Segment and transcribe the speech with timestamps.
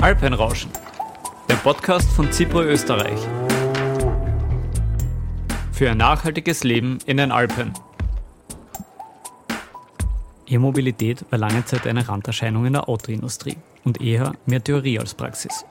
[0.00, 0.70] Alpenrauschen,
[1.46, 3.20] der Podcast von Zipro Österreich.
[5.72, 7.74] Für ein nachhaltiges Leben in den Alpen.
[10.46, 15.66] E-Mobilität war lange Zeit eine Randerscheinung in der Autoindustrie und eher mehr Theorie als Praxis.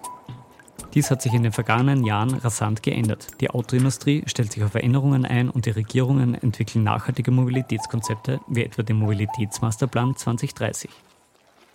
[0.93, 3.41] Dies hat sich in den vergangenen Jahren rasant geändert.
[3.41, 8.83] Die Autoindustrie stellt sich auf Veränderungen ein und die Regierungen entwickeln nachhaltige Mobilitätskonzepte, wie etwa
[8.83, 10.91] den Mobilitätsmasterplan 2030.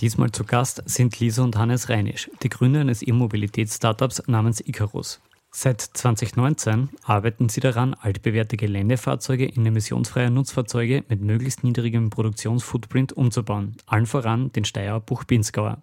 [0.01, 5.21] Diesmal zu Gast sind Lisa und Hannes Reinisch, die Gründer eines E-Mobilitäts-Startups namens Icarus.
[5.53, 13.77] Seit 2019 arbeiten sie daran, altbewährte Geländefahrzeuge in emissionsfreie Nutzfahrzeuge mit möglichst niedrigem Produktionsfootprint umzubauen,
[13.87, 15.81] allen voran den Steyr Buch-Binsgauer.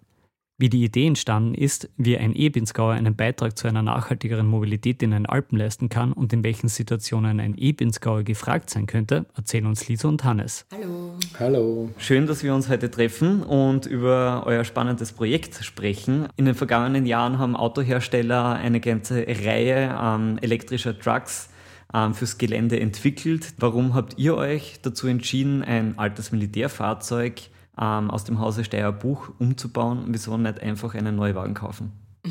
[0.62, 5.10] Wie die Idee entstanden ist, wie ein E-Binsgauer einen Beitrag zu einer nachhaltigeren Mobilität in
[5.10, 9.88] den Alpen leisten kann und in welchen Situationen ein E-Binsgauer gefragt sein könnte, erzählen uns
[9.88, 10.64] Lisa und Hannes.
[10.72, 11.14] Hallo.
[11.40, 11.90] Hallo.
[11.98, 16.28] Schön, dass wir uns heute treffen und über euer spannendes Projekt sprechen.
[16.36, 21.48] In den vergangenen Jahren haben Autohersteller eine ganze Reihe ähm, elektrischer Trucks
[21.92, 23.54] ähm, fürs Gelände entwickelt.
[23.58, 29.30] Warum habt ihr euch dazu entschieden, ein altes Militärfahrzeug ähm, aus dem Hause Steyr Buch
[29.38, 30.04] umzubauen?
[30.08, 31.92] Wieso nicht einfach einen Neuwagen kaufen?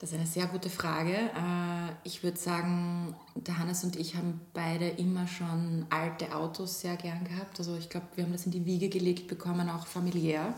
[0.00, 1.12] Das ist eine sehr gute Frage.
[1.12, 6.96] Äh, ich würde sagen, der Hannes und ich haben beide immer schon alte Autos sehr
[6.96, 7.58] gern gehabt.
[7.58, 10.54] Also ich glaube, wir haben das in die Wiege gelegt bekommen, auch familiär.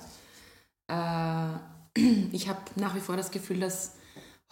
[0.86, 3.96] Äh, ich habe nach wie vor das Gefühl, dass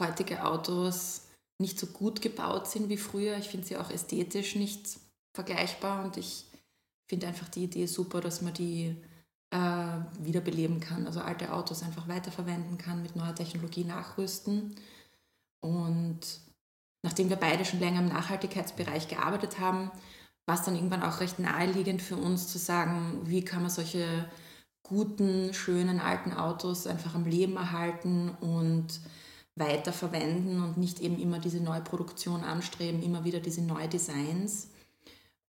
[0.01, 1.29] heutige Autos
[1.59, 3.37] nicht so gut gebaut sind wie früher.
[3.39, 4.99] Ich finde sie auch ästhetisch nicht
[5.35, 6.47] vergleichbar und ich
[7.07, 8.97] finde einfach die Idee super, dass man die
[9.51, 9.57] äh,
[10.21, 14.77] wiederbeleben kann, also alte Autos einfach weiterverwenden kann, mit neuer Technologie nachrüsten.
[15.61, 16.21] Und
[17.03, 19.91] nachdem wir beide schon länger im Nachhaltigkeitsbereich gearbeitet haben,
[20.47, 24.29] war es dann irgendwann auch recht naheliegend für uns zu sagen, wie kann man solche
[24.83, 29.01] guten, schönen alten Autos einfach am Leben erhalten und
[29.57, 34.71] weiter verwenden und nicht eben immer diese Neuproduktion anstreben, immer wieder diese Neudesigns.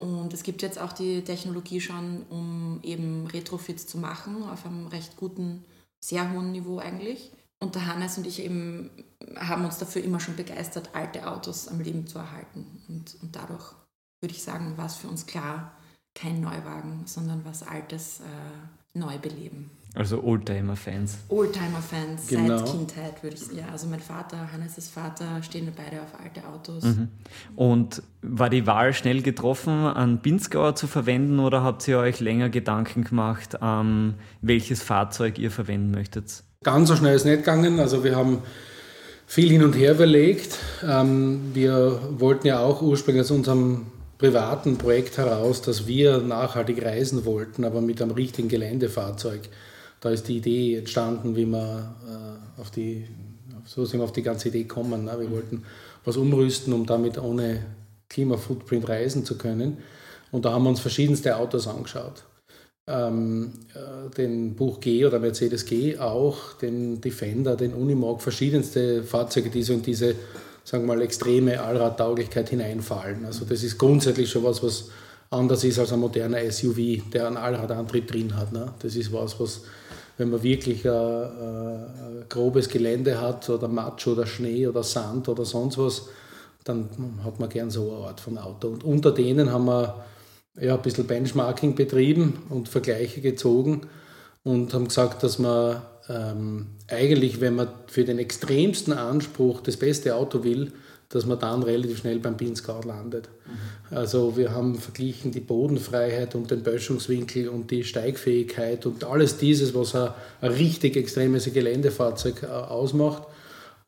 [0.01, 4.87] Und es gibt jetzt auch die Technologie schon, um eben Retrofits zu machen, auf einem
[4.87, 5.63] recht guten,
[6.01, 7.31] sehr hohen Niveau eigentlich.
[7.59, 8.91] Und der Hannes und ich eben
[9.37, 12.83] haben uns dafür immer schon begeistert, alte Autos am Leben zu erhalten.
[12.89, 13.75] Und, und dadurch
[14.23, 15.77] würde ich sagen, war es für uns klar,
[16.15, 19.71] kein Neuwagen, sondern was Altes äh, neu beleben.
[19.95, 21.19] Also Oldtimer-Fans.
[21.29, 22.59] Oldtimer-Fans genau.
[22.59, 23.59] seit Kindheit, würde ich sagen.
[23.59, 26.85] Ja, also mein Vater, Hannes' Vater, stehen beide auf alte Autos.
[26.85, 27.09] Mhm.
[27.57, 32.51] Und war die Wahl schnell getroffen, einen Binsgauer zu verwenden oder habt ihr euch länger
[32.51, 36.45] Gedanken gemacht, ähm, welches Fahrzeug ihr verwenden möchtet?
[36.63, 37.81] Ganz so schnell ist es nicht gegangen.
[37.81, 38.43] Also wir haben
[39.27, 40.57] viel hin und her überlegt.
[40.87, 43.87] Ähm, wir wollten ja auch ursprünglich aus unserem
[44.19, 49.41] privaten Projekt heraus, dass wir nachhaltig reisen wollten, aber mit einem richtigen Geländefahrzeug
[50.01, 53.07] da ist die Idee entstanden, wie wir äh, auf die,
[53.65, 55.05] so sind wir auf die ganze Idee kommen.
[55.05, 55.13] Ne?
[55.19, 55.33] Wir mhm.
[55.33, 55.63] wollten
[56.05, 57.61] was umrüsten, um damit ohne
[58.09, 59.79] Klimafootprint reisen zu können.
[60.33, 62.25] Und da haben wir uns verschiedenste Autos angeschaut.
[62.87, 69.51] Ähm, äh, den Buch G oder Mercedes G auch, den Defender, den Unimog, verschiedenste Fahrzeuge,
[69.51, 70.15] die so in diese,
[70.65, 73.27] sagen wir mal, extreme Allradtauglichkeit hineinfallen.
[73.27, 74.89] Also das ist grundsätzlich schon was, was
[75.29, 78.53] anders ist als ein moderner SUV, der einen Allradantrieb drin hat.
[78.53, 78.73] Ne?
[78.81, 79.63] Das ist was, was
[80.21, 85.47] wenn man wirklich ein, ein, grobes Gelände hat oder Matsch oder Schnee oder Sand oder
[85.47, 86.09] sonst was,
[86.63, 86.91] dann
[87.25, 88.69] hat man gern so eine Art von Auto.
[88.69, 90.05] Und unter denen haben wir
[90.61, 93.81] ja, ein bisschen Benchmarking betrieben und Vergleiche gezogen
[94.45, 100.15] und haben gesagt, dass man ähm, eigentlich, wenn man für den extremsten Anspruch das beste
[100.15, 100.73] Auto will,
[101.11, 103.29] dass man dann relativ schnell beim Pinzgau landet.
[103.45, 103.97] Mhm.
[103.97, 109.75] Also wir haben verglichen die Bodenfreiheit und den Böschungswinkel und die Steigfähigkeit und alles dieses,
[109.75, 110.11] was ein,
[110.41, 113.25] ein richtig extremes Geländefahrzeug äh, ausmacht.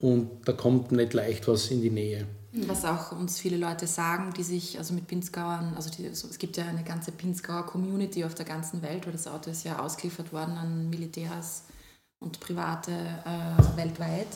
[0.00, 2.26] Und da kommt nicht leicht was in die Nähe.
[2.66, 6.56] Was auch uns viele Leute sagen, die sich also mit Pinzgauern, also die, es gibt
[6.56, 10.32] ja eine ganze Pinzgauer Community auf der ganzen Welt, weil das Auto ist ja ausgeliefert
[10.32, 11.62] worden an Militärs
[12.18, 14.26] und Private äh, weltweit.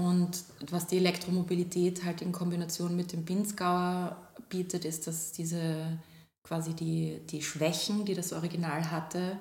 [0.00, 4.16] Und was die Elektromobilität halt in Kombination mit dem Pinzgauer
[4.48, 5.98] bietet, ist, dass diese
[6.42, 9.38] quasi die, die Schwächen, die das Original hatte,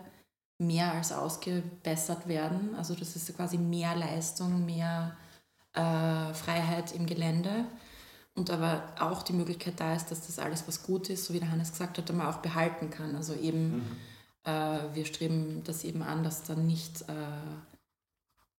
[0.58, 2.76] mehr als ausgebessert werden.
[2.76, 5.16] Also das ist quasi mehr Leistung, mehr
[5.74, 7.64] äh, Freiheit im Gelände.
[8.36, 11.40] Und aber auch die Möglichkeit da ist, dass das alles, was gut ist, so wie
[11.40, 13.16] der Hannes gesagt hat, man auch behalten kann.
[13.16, 13.96] Also eben, mhm.
[14.44, 17.14] äh, wir streben das eben an, dass dann nicht äh,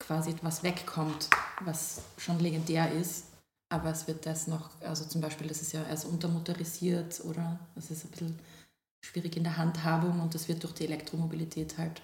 [0.01, 1.31] quasi etwas wegkommt,
[1.65, 3.27] was schon legendär ist.
[3.73, 7.93] Aber es wird das noch, also zum Beispiel, das ist ja erst untermotorisiert oder das
[7.93, 8.39] ist ein bisschen
[9.05, 12.03] schwierig in der Handhabung und das wird durch die Elektromobilität halt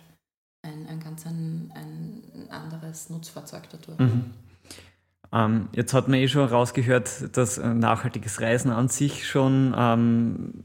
[0.62, 3.98] ein, ein, ganz ein, ein anderes Nutzfahrzeug dadurch.
[3.98, 4.32] Mhm.
[5.32, 10.64] Ähm, jetzt hat man eh schon rausgehört, dass nachhaltiges Reisen an sich schon ähm,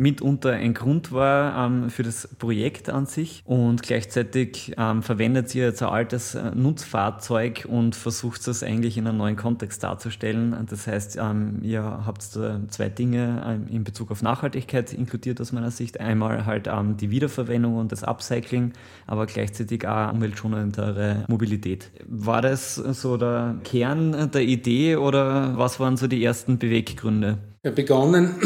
[0.00, 3.42] mitunter ein Grund war ähm, für das Projekt an sich.
[3.44, 9.06] Und gleichzeitig ähm, verwendet ihr jetzt ein altes äh, Nutzfahrzeug und versucht es eigentlich in
[9.06, 10.56] einem neuen Kontext darzustellen.
[10.68, 15.70] Das heißt, ähm, ihr habt zwei Dinge ähm, in Bezug auf Nachhaltigkeit inkludiert aus meiner
[15.70, 16.00] Sicht.
[16.00, 18.72] Einmal halt ähm, die Wiederverwendung und das Upcycling,
[19.06, 21.90] aber gleichzeitig auch umweltschonendere Mobilität.
[22.08, 27.38] War das so der Kern der Idee oder was waren so die ersten Beweggründe?
[27.62, 28.36] Begonnen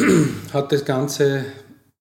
[0.53, 1.45] hat das Ganze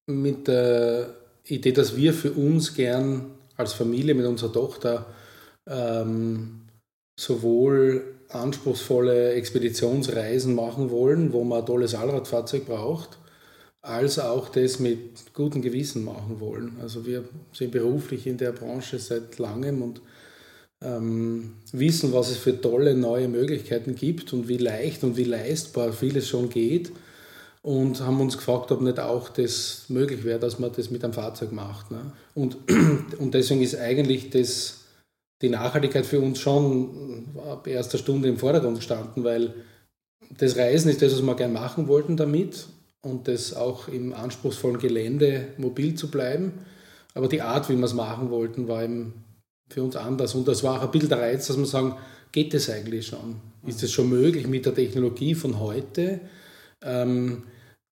[0.08, 1.14] mit der
[1.46, 5.06] Idee, dass wir für uns gern als Familie mit unserer Tochter
[5.70, 6.62] ähm,
[7.20, 13.20] sowohl anspruchsvolle Expeditionsreisen machen wollen, wo man ein tolles Allradfahrzeug braucht,
[13.84, 16.78] als auch das mit gutem Gewissen machen wollen.
[16.82, 20.02] Also wir sind beruflich in der Branche seit langem und
[20.82, 25.94] ähm, wissen, was es für tolle neue Möglichkeiten gibt und wie leicht und wie leistbar
[25.94, 26.92] vieles schon geht
[27.64, 31.14] und haben uns gefragt, ob nicht auch das möglich wäre, dass man das mit einem
[31.14, 31.92] Fahrzeug macht.
[31.92, 32.12] Ne?
[32.36, 32.58] Und,
[33.18, 34.82] und deswegen ist eigentlich das,
[35.42, 39.54] die Nachhaltigkeit für uns schon ab erster Stunde im Vordergrund gestanden, weil
[40.38, 42.68] das Reisen ist das, was wir gerne machen wollten damit
[43.02, 46.54] und das auch im anspruchsvollen Gelände mobil zu bleiben.
[47.14, 49.24] Aber die Art, wie wir es machen wollten, war eben
[49.70, 50.36] für uns anders.
[50.36, 51.96] Und das war auch ein bisschen der Reiz, dass wir sagen,
[52.34, 53.38] geht das eigentlich schon?
[53.66, 56.20] Ist es schon möglich mit der Technologie von heute?
[56.82, 57.44] Ähm,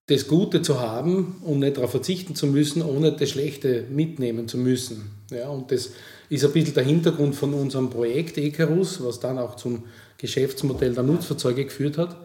[0.06, 4.58] das Gute zu haben, um nicht darauf verzichten zu müssen, ohne das Schlechte mitnehmen zu
[4.58, 5.10] müssen.
[5.30, 5.90] Ja, und das
[6.28, 9.84] ist ein bisschen der Hintergrund von unserem Projekt Ecarus, was dann auch zum
[10.18, 12.16] Geschäftsmodell der Nutzfahrzeuge geführt hat.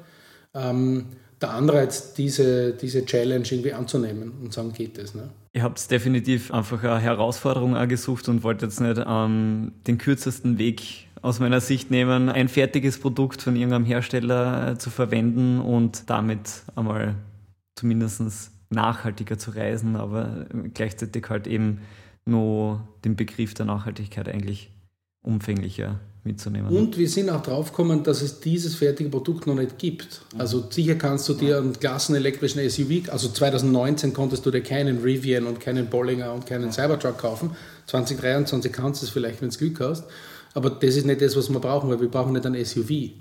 [0.53, 1.05] Ähm,
[1.41, 5.13] der Anreiz, diese, diese Challenge irgendwie anzunehmen und sagen, geht es.
[5.13, 5.29] Ne?
[5.53, 10.57] Ihr habt definitiv einfach eine Herausforderung auch gesucht und wollt jetzt nicht ähm, den kürzesten
[10.57, 16.09] Weg aus meiner Sicht nehmen, ein fertiges Produkt von irgendeinem Hersteller äh, zu verwenden und
[16.09, 17.15] damit einmal
[17.77, 21.79] zumindest nachhaltiger zu reisen, aber gleichzeitig halt eben
[22.25, 24.71] nur den Begriff der Nachhaltigkeit eigentlich
[25.21, 26.75] umfänglicher mitzunehmen.
[26.75, 30.21] Und wir sind auch drauf gekommen, dass es dieses fertige Produkt noch nicht gibt.
[30.37, 35.47] Also sicher kannst du dir einen klassenelektrischen SUV, also 2019 konntest du dir keinen Rivian
[35.47, 37.51] und keinen Bollinger und keinen Cybertruck kaufen.
[37.87, 40.03] 2023 kannst du es vielleicht, wenn du Glück hast.
[40.53, 43.11] Aber das ist nicht das, was wir brauchen, weil wir brauchen nicht ein SUV.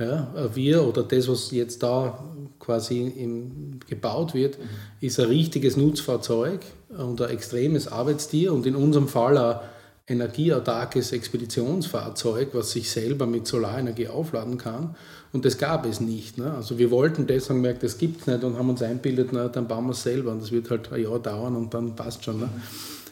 [0.00, 2.24] Ja, wir oder das, was jetzt da
[2.58, 4.64] quasi im, gebaut wird, mhm.
[5.00, 9.60] ist ein richtiges Nutzfahrzeug und ein extremes Arbeitstier und in unserem Fall ein
[10.06, 14.96] energieautarkes Expeditionsfahrzeug, was sich selber mit Solarenergie aufladen kann.
[15.32, 16.38] Und das gab es nicht.
[16.38, 16.52] Ne?
[16.52, 19.48] Also wir wollten das, haben gemerkt, das gibt es nicht und haben uns einbildet, na,
[19.48, 22.24] dann bauen wir es selber und das wird halt ein Jahr dauern und dann passt
[22.24, 22.40] schon.
[22.40, 22.48] Ne?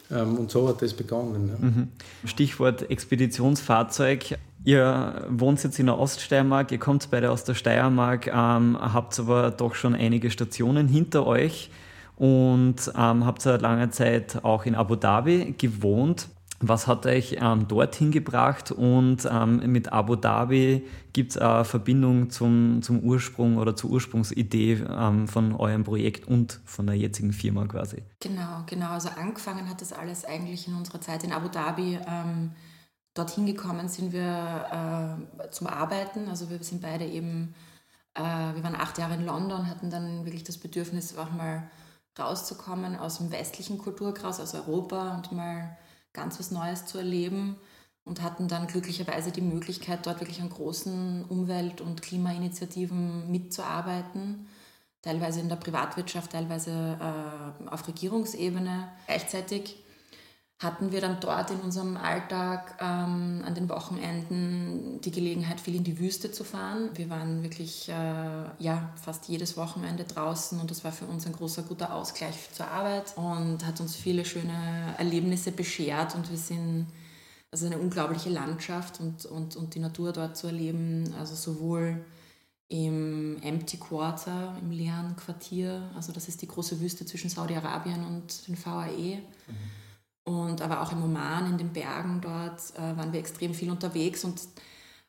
[0.09, 0.37] Mhm.
[0.37, 1.45] und so hat das begonnen.
[1.45, 1.57] Ne?
[1.59, 1.87] Mhm.
[2.25, 4.37] Stichwort Expeditionsfahrzeug.
[4.63, 9.51] Ihr wohnt jetzt in der Oststeiermark, ihr kommt beide aus der Steiermark, ähm, habt aber
[9.51, 11.71] doch schon einige Stationen hinter euch
[12.17, 16.27] und ähm, habt seit langer Zeit auch in Abu Dhabi gewohnt.
[16.61, 22.29] Was hat euch ähm, dorthin gebracht und ähm, mit Abu Dhabi gibt es eine Verbindung
[22.29, 27.65] zum, zum Ursprung oder zur Ursprungsidee ähm, von eurem Projekt und von der jetzigen Firma
[27.65, 28.03] quasi?
[28.19, 28.89] Genau, genau.
[28.89, 32.51] Also angefangen hat das alles eigentlich in unserer Zeit in Abu Dhabi ähm,
[33.13, 36.29] dorthin gekommen sind wir äh, zum Arbeiten.
[36.29, 37.55] Also wir sind beide eben,
[38.13, 41.69] äh, wir waren acht Jahre in London, hatten dann wirklich das Bedürfnis, auch mal
[42.17, 45.77] rauszukommen aus dem westlichen Kulturkreis, aus Europa und mal
[46.13, 47.57] ganz was Neues zu erleben
[48.03, 54.47] und hatten dann glücklicherweise die Möglichkeit, dort wirklich an großen Umwelt- und Klimainitiativen mitzuarbeiten.
[55.01, 58.89] Teilweise in der Privatwirtschaft, teilweise äh, auf Regierungsebene.
[59.05, 59.77] Gleichzeitig
[60.59, 65.85] hatten wir dann dort in unserem Alltag ähm, an den Wochenenden die Gelegenheit, viel in
[65.85, 66.89] die Wüste zu fahren.
[66.95, 71.31] Wir waren wirklich äh, ja, fast jedes Wochenende draußen und das war für uns ein
[71.31, 76.87] großer, guter Ausgleich zur Arbeit und hat uns viele schöne Erlebnisse beschert und wir sind
[77.51, 82.05] also eine unglaubliche Landschaft und, und, und die Natur dort zu erleben, also sowohl
[82.67, 88.45] im Empty Quarter, im leeren Quartier, also das ist die große Wüste zwischen Saudi-Arabien und
[88.45, 89.19] den VAE.
[89.47, 89.79] Mhm
[90.29, 94.23] und aber auch im Oman, in den Bergen dort, äh, waren wir extrem viel unterwegs
[94.23, 94.39] und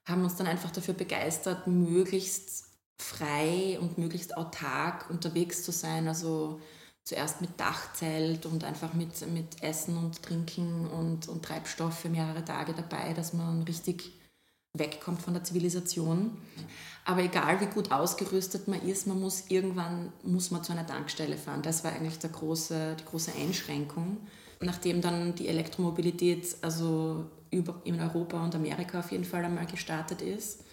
[0.07, 2.65] haben uns dann einfach dafür begeistert, möglichst
[2.99, 6.09] frei und möglichst autark unterwegs zu sein.
[6.09, 6.61] Also
[7.05, 12.45] zuerst mit Dachzelt und einfach mit, mit Essen und Trinken und, und Treibstoff für mehrere
[12.45, 14.13] Tage dabei, dass man richtig
[14.73, 16.39] wegkommt von der Zivilisation.
[17.05, 21.37] Aber egal wie gut ausgerüstet man ist, man muss irgendwann muss man zu einer Tankstelle
[21.37, 21.63] fahren.
[21.63, 24.19] Das war eigentlich der große, die große Einschränkung.
[24.61, 30.23] Nachdem dann die Elektromobilität also über, in Europa und Amerika auf jeden Fall einmal gestartet
[30.23, 30.65] ist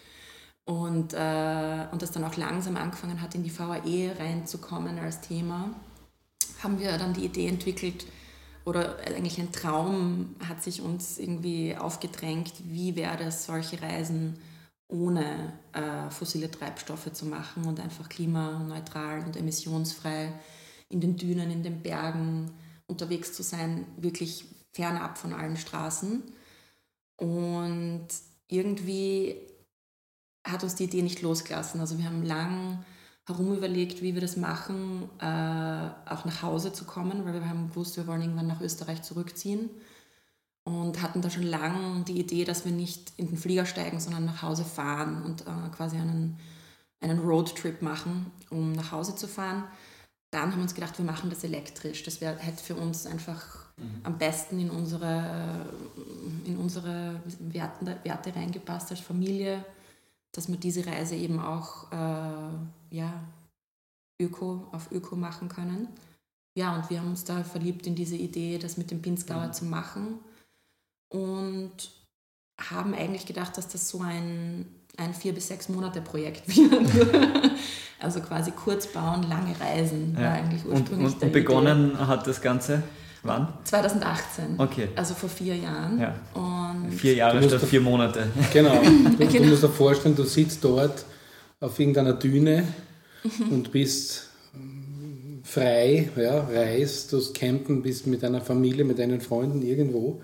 [0.65, 5.73] und, äh, und das dann auch langsam angefangen hat, in die VAE reinzukommen als Thema,
[6.61, 8.05] haben wir dann die Idee entwickelt,
[8.67, 14.37] oder eigentlich ein Traum hat sich uns irgendwie aufgedrängt, wie wäre es, solche Reisen
[14.89, 20.33] ohne äh, fossile Treibstoffe zu machen und einfach klimaneutral und emissionsfrei
[20.89, 22.51] in den Dünen, in den Bergen
[22.87, 26.23] unterwegs zu sein, wirklich fernab von allen Straßen.
[27.17, 28.07] Und
[28.47, 29.35] irgendwie
[30.45, 31.79] hat uns die Idee nicht losgelassen.
[31.81, 32.85] Also wir haben lang
[33.25, 37.69] herum überlegt, wie wir das machen, äh, auch nach Hause zu kommen, weil wir haben
[37.69, 39.69] gewusst, wir wollen irgendwann nach Österreich zurückziehen
[40.63, 44.25] und hatten da schon lange die Idee, dass wir nicht in den Flieger steigen, sondern
[44.25, 46.37] nach Hause fahren und äh, quasi einen,
[47.01, 49.65] einen Roadtrip machen, um nach Hause zu fahren.
[50.31, 52.03] Dann haben wir uns gedacht, wir machen das elektrisch.
[52.03, 54.01] Das wär, hätte für uns einfach mhm.
[54.03, 55.65] am besten in unsere,
[56.45, 59.63] in unsere Werte, Werte reingepasst als Familie
[60.37, 63.11] dass wir diese Reise eben auch äh, ja,
[64.21, 65.87] Öko, auf Öko machen können.
[66.55, 69.53] Ja, und wir haben uns da verliebt in diese Idee, das mit dem Pinzgauer mhm.
[69.53, 70.19] zu machen
[71.09, 71.91] und
[72.59, 74.67] haben eigentlich gedacht, dass das so ein,
[74.97, 76.71] ein vier bis sechs Monate Projekt wird.
[77.99, 80.25] also quasi kurz bauen, lange reisen ja.
[80.25, 81.99] war eigentlich ursprünglich und, und, und begonnen Idee.
[81.99, 82.83] hat das Ganze
[83.23, 83.53] wann?
[83.63, 84.55] 2018.
[84.57, 84.89] Okay.
[84.95, 85.99] Also vor vier Jahren.
[85.99, 86.15] Ja.
[86.33, 88.27] Und Vier Jahre statt vier Monate.
[88.51, 88.81] Genau.
[89.17, 91.05] Du, du musst dir vorstellen, du sitzt dort
[91.59, 92.63] auf irgendeiner Düne
[93.23, 93.51] mhm.
[93.51, 99.61] und bist ähm, frei, ja, reist, du campen, bist mit deiner Familie, mit deinen Freunden
[99.61, 100.21] irgendwo,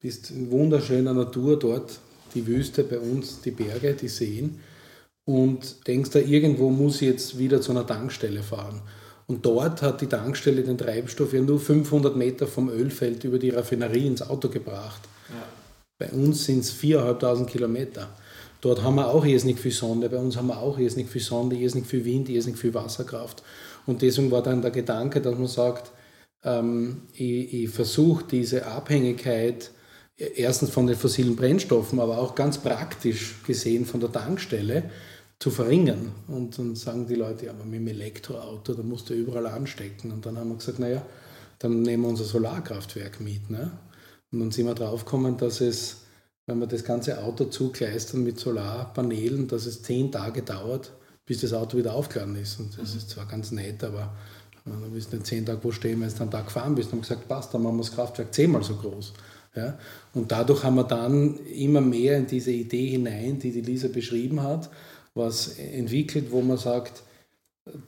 [0.00, 2.00] bist in wunderschöner Natur dort,
[2.34, 4.60] die Wüste bei uns, die Berge, die Seen
[5.24, 8.80] und denkst da, irgendwo muss ich jetzt wieder zu einer Tankstelle fahren.
[9.26, 13.50] Und dort hat die Tankstelle den Treibstoff ja nur 500 Meter vom Ölfeld über die
[13.50, 15.02] Raffinerie ins Auto gebracht.
[15.28, 15.46] Ja.
[15.98, 18.08] Bei uns sind es 4.500 Kilometer.
[18.60, 21.54] Dort haben wir auch irrsinnig viel Sonne, bei uns haben wir auch irrsinnig viel Sonne,
[21.54, 23.42] irrsinnig viel Wind, irrsinnig viel Wasserkraft.
[23.86, 25.92] Und deswegen war dann der Gedanke, dass man sagt,
[26.44, 29.70] ähm, ich, ich versuche diese Abhängigkeit
[30.20, 34.90] erstens von den fossilen Brennstoffen, aber auch ganz praktisch gesehen von der Tankstelle
[35.38, 36.12] zu verringern.
[36.28, 40.12] Und dann sagen die Leute, ja, aber mit dem Elektroauto, da musst du überall anstecken.
[40.12, 41.04] Und dann haben wir gesagt, naja,
[41.58, 43.48] dann nehmen wir unser Solarkraftwerk mit.
[43.48, 43.70] Ne?
[44.30, 46.02] Und dann sind wir draufgekommen, dass es,
[46.46, 50.92] wenn wir das ganze Auto zugleistern mit Solarpanelen, dass es zehn Tage dauert,
[51.24, 52.60] bis das Auto wieder aufgeladen ist.
[52.60, 54.12] Und das ist zwar ganz nett, aber
[54.66, 56.88] du willst nicht zehn Tage wo stehen, wenn du einen Tag gefahren bist.
[56.88, 59.14] Und haben gesagt, passt, dann machen wir das Kraftwerk zehnmal so groß.
[59.54, 59.78] Ja?
[60.14, 64.42] Und dadurch haben wir dann immer mehr in diese Idee hinein, die die Lisa beschrieben
[64.42, 64.70] hat,
[65.14, 67.02] was entwickelt, wo man sagt,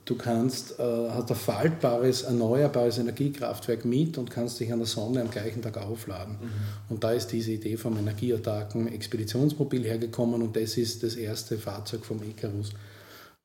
[0.05, 5.21] Du kannst, äh, hast ein faltbares, erneuerbares Energiekraftwerk mit und kannst dich an der Sonne
[5.21, 6.37] am gleichen Tag aufladen.
[6.39, 6.49] Mhm.
[6.89, 12.05] Und da ist diese Idee vom energieautarken Expeditionsmobil hergekommen und das ist das erste Fahrzeug
[12.05, 12.71] vom Icarus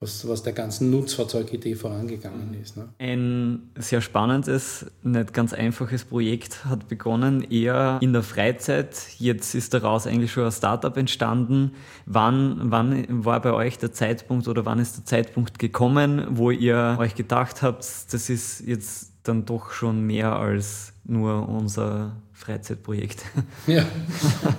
[0.01, 2.77] was, was der ganzen Nutzfahrzeugidee vorangegangen ist.
[2.77, 2.89] Ne?
[2.99, 8.97] Ein sehr spannendes, nicht ganz einfaches Projekt hat begonnen, eher in der Freizeit.
[9.19, 11.73] Jetzt ist daraus eigentlich schon ein Startup entstanden.
[12.07, 16.97] Wann, wann war bei euch der Zeitpunkt oder wann ist der Zeitpunkt gekommen, wo ihr
[17.01, 23.25] euch gedacht habt, das ist jetzt dann doch schon mehr als nur unser Freizeitprojekt?
[23.67, 23.85] Ja,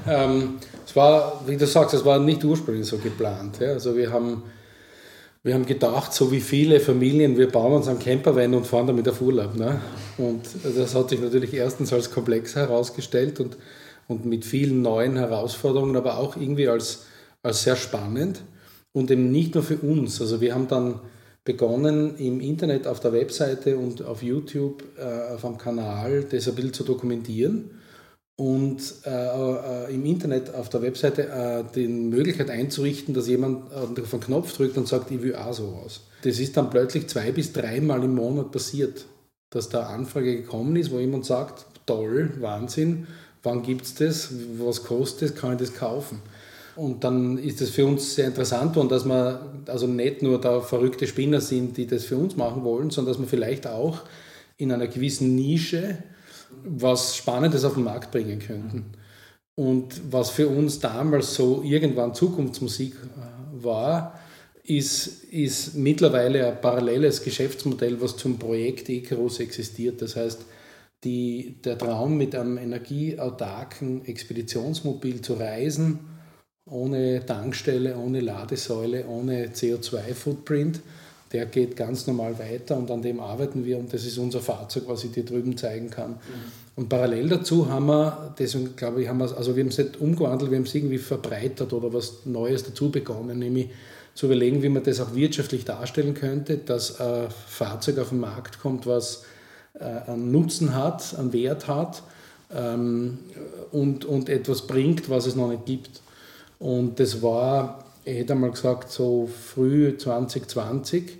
[0.05, 3.59] ähm, es war, wie du sagst, es war nicht ursprünglich so geplant.
[3.61, 3.69] Ja?
[3.69, 4.43] Also wir haben
[5.43, 9.07] wir haben gedacht, so wie viele Familien, wir bauen uns einen Campervan und fahren damit
[9.07, 9.55] auf Urlaub.
[9.55, 9.79] Ne?
[10.17, 13.57] Und das hat sich natürlich erstens als komplex herausgestellt und,
[14.07, 17.05] und mit vielen neuen Herausforderungen, aber auch irgendwie als,
[17.41, 18.41] als sehr spannend
[18.91, 20.19] und eben nicht nur für uns.
[20.19, 20.99] Also wir haben dann
[21.45, 26.55] begonnen, im Internet, auf der Webseite und auf YouTube, äh, auf einem Kanal, das ein
[26.55, 27.71] bisschen zu dokumentieren
[28.39, 33.93] und äh, äh, im Internet auf der Webseite äh, die Möglichkeit einzurichten, dass jemand auf
[33.93, 35.99] den Knopf drückt und sagt, ich will auch sowas.
[36.23, 39.03] Das ist dann plötzlich zwei bis dreimal im Monat passiert,
[39.49, 43.07] dass da Anfrage gekommen ist, wo jemand sagt, toll, Wahnsinn,
[43.43, 46.21] wann gibt es das, was kostet es, kann ich das kaufen?
[46.77, 50.61] Und dann ist es für uns sehr interessant und dass wir also nicht nur da
[50.61, 54.03] verrückte Spinner sind, die das für uns machen wollen, sondern dass wir vielleicht auch
[54.55, 55.97] in einer gewissen Nische
[56.63, 58.85] was Spannendes auf den Markt bringen könnten.
[59.55, 64.19] Und was für uns damals so irgendwann Zukunftsmusik äh, war,
[64.63, 70.01] ist, ist mittlerweile ein paralleles Geschäftsmodell, was zum Projekt Icarus existiert.
[70.01, 70.45] Das heißt,
[71.03, 75.99] die, der Traum mit einem energieautarken Expeditionsmobil zu reisen
[76.69, 80.81] ohne Tankstelle, ohne Ladesäule, ohne CO2-Footprint.
[81.31, 84.83] Der geht ganz normal weiter und an dem arbeiten wir und das ist unser Fahrzeug,
[84.87, 86.11] was ich dir drüben zeigen kann.
[86.11, 86.17] Mhm.
[86.75, 89.99] Und parallel dazu haben wir, deswegen glaube ich, haben wir, also wir haben es nicht
[89.99, 93.69] umgewandelt, wir haben es irgendwie verbreitert oder was Neues dazu begonnen, nämlich
[94.15, 98.59] zu überlegen, wie man das auch wirtschaftlich darstellen könnte, dass ein Fahrzeug auf den Markt
[98.59, 99.23] kommt, was
[99.73, 102.03] äh, einen Nutzen hat, einen Wert hat
[102.53, 103.19] ähm,
[103.71, 106.01] und, und etwas bringt, was es noch nicht gibt.
[106.59, 111.19] Und das war, ich hätte einmal gesagt, so früh 2020,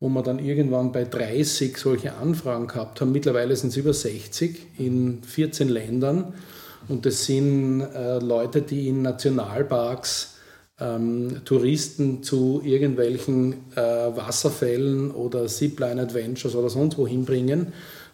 [0.00, 3.12] wo wir dann irgendwann bei 30 solche Anfragen gehabt haben.
[3.12, 6.34] Mittlerweile sind es über 60 in 14 Ländern.
[6.88, 10.34] Und das sind äh, Leute, die in Nationalparks
[10.80, 17.72] ähm, Touristen zu irgendwelchen äh, Wasserfällen oder Zipline-Adventures oder sonst wo hinbringen,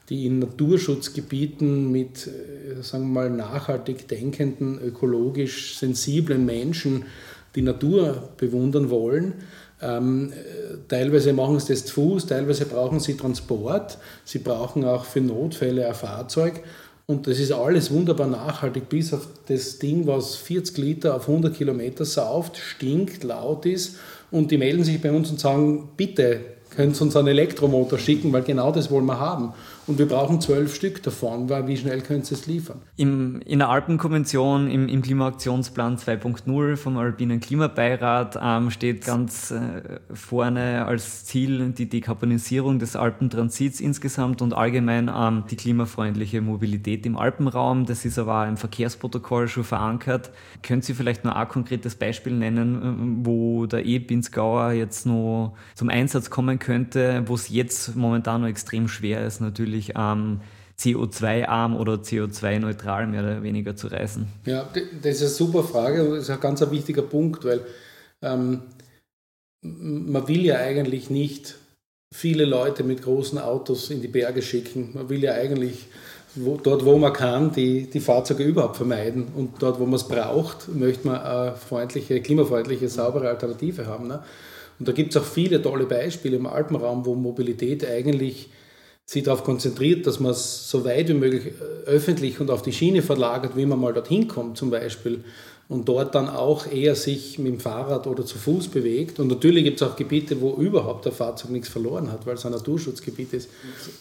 [0.08, 7.06] die in Naturschutzgebieten mit, äh, sagen wir mal, nachhaltig denkenden, ökologisch sensiblen Menschen
[7.54, 9.34] die Natur bewundern wollen.
[9.82, 10.32] Ähm,
[10.88, 15.88] teilweise machen sie das zu Fuß, teilweise brauchen sie Transport, sie brauchen auch für Notfälle
[15.88, 16.62] ein Fahrzeug
[17.10, 21.56] und das ist alles wunderbar nachhaltig, bis auf das Ding, was 40 Liter auf 100
[21.56, 23.96] Kilometer sauft, stinkt, laut ist.
[24.30, 26.38] Und die melden sich bei uns und sagen, bitte,
[26.76, 29.54] Sie uns einen Elektromotor schicken, weil genau das wollen wir haben.
[29.86, 32.80] Und wir brauchen zwölf Stück davon, weil wie schnell können Sie es liefern?
[32.96, 40.00] Im, in der Alpenkonvention, im, im Klimaaktionsplan 2.0 vom Alpinen Klimabeirat ähm, steht ganz äh,
[40.12, 47.16] vorne als Ziel die Dekarbonisierung des Alpentransits insgesamt und allgemein ähm, die klimafreundliche Mobilität im
[47.16, 47.86] Alpenraum.
[47.86, 50.30] Das ist aber auch im Verkehrsprotokoll schon verankert.
[50.62, 55.88] Können Sie vielleicht noch ein konkretes Beispiel nennen, äh, wo der E-Binsgauer jetzt noch zum
[55.88, 60.40] Einsatz kommen könnte, wo es jetzt momentan noch extrem schwer ist, natürlich wirklich ähm,
[60.78, 64.28] CO2-arm oder CO2-neutral mehr oder weniger zu reisen?
[64.46, 64.68] Ja,
[65.02, 67.60] das ist eine super Frage und das ist ein ganz wichtiger Punkt, weil
[68.22, 68.62] ähm,
[69.62, 71.56] man will ja eigentlich nicht
[72.12, 74.90] viele Leute mit großen Autos in die Berge schicken.
[74.94, 75.86] Man will ja eigentlich
[76.34, 79.28] wo, dort, wo man kann, die, die Fahrzeuge überhaupt vermeiden.
[79.36, 84.08] Und dort, wo man es braucht, möchte man eine freundliche, klimafreundliche, saubere Alternative haben.
[84.08, 84.22] Ne?
[84.78, 88.48] Und da gibt es auch viele tolle Beispiele im Alpenraum, wo Mobilität eigentlich
[89.10, 92.72] sich darauf konzentriert, dass man es so weit wie möglich äh, öffentlich und auf die
[92.72, 95.24] Schiene verlagert, wie man mal dorthin kommt zum Beispiel
[95.68, 99.18] und dort dann auch eher sich mit dem Fahrrad oder zu Fuß bewegt.
[99.18, 102.46] Und natürlich gibt es auch Gebiete, wo überhaupt der Fahrzeug nichts verloren hat, weil es
[102.46, 103.50] ein Naturschutzgebiet ist.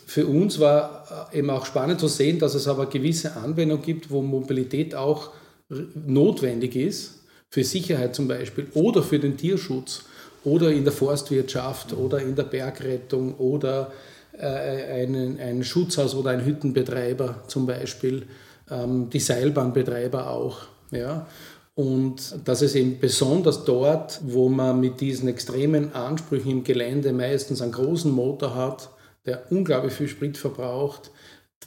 [0.05, 4.11] Für uns war äh, eben auch spannend zu sehen, dass es aber gewisse Anwendungen gibt,
[4.11, 5.31] wo Mobilität auch
[6.05, 7.15] notwendig ist,
[7.49, 10.03] für Sicherheit zum Beispiel oder für den Tierschutz
[10.43, 13.91] oder in der Forstwirtschaft oder in der Bergrettung oder
[14.45, 18.27] einen, ein Schutzhaus oder ein Hüttenbetreiber zum Beispiel,
[18.69, 20.59] ähm, die Seilbahnbetreiber auch.
[20.91, 21.27] Ja?
[21.75, 27.61] Und das ist eben besonders dort, wo man mit diesen extremen Ansprüchen im Gelände meistens
[27.61, 28.89] einen großen Motor hat,
[29.25, 31.11] der unglaublich viel Sprit verbraucht,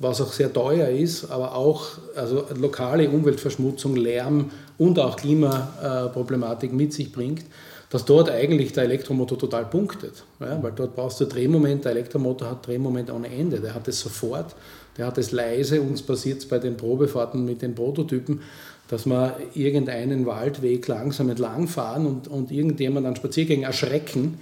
[0.01, 6.93] was auch sehr teuer ist, aber auch also lokale Umweltverschmutzung, Lärm und auch Klimaproblematik mit
[6.93, 7.45] sich bringt
[7.93, 10.25] dass dort eigentlich der Elektromotor total punktet.
[10.41, 13.61] Ja, weil dort brauchst du Drehmoment, der Elektromotor hat Drehmoment ohne Ende.
[13.61, 14.57] Der hat es sofort,
[14.97, 15.83] der hat es leise.
[15.83, 18.41] Uns passiert es bei den Probefahrten mit den Prototypen,
[18.89, 24.39] dass wir irgendeinen Waldweg langsam entlangfahren und, und irgendjemand an Spaziergängen erschrecken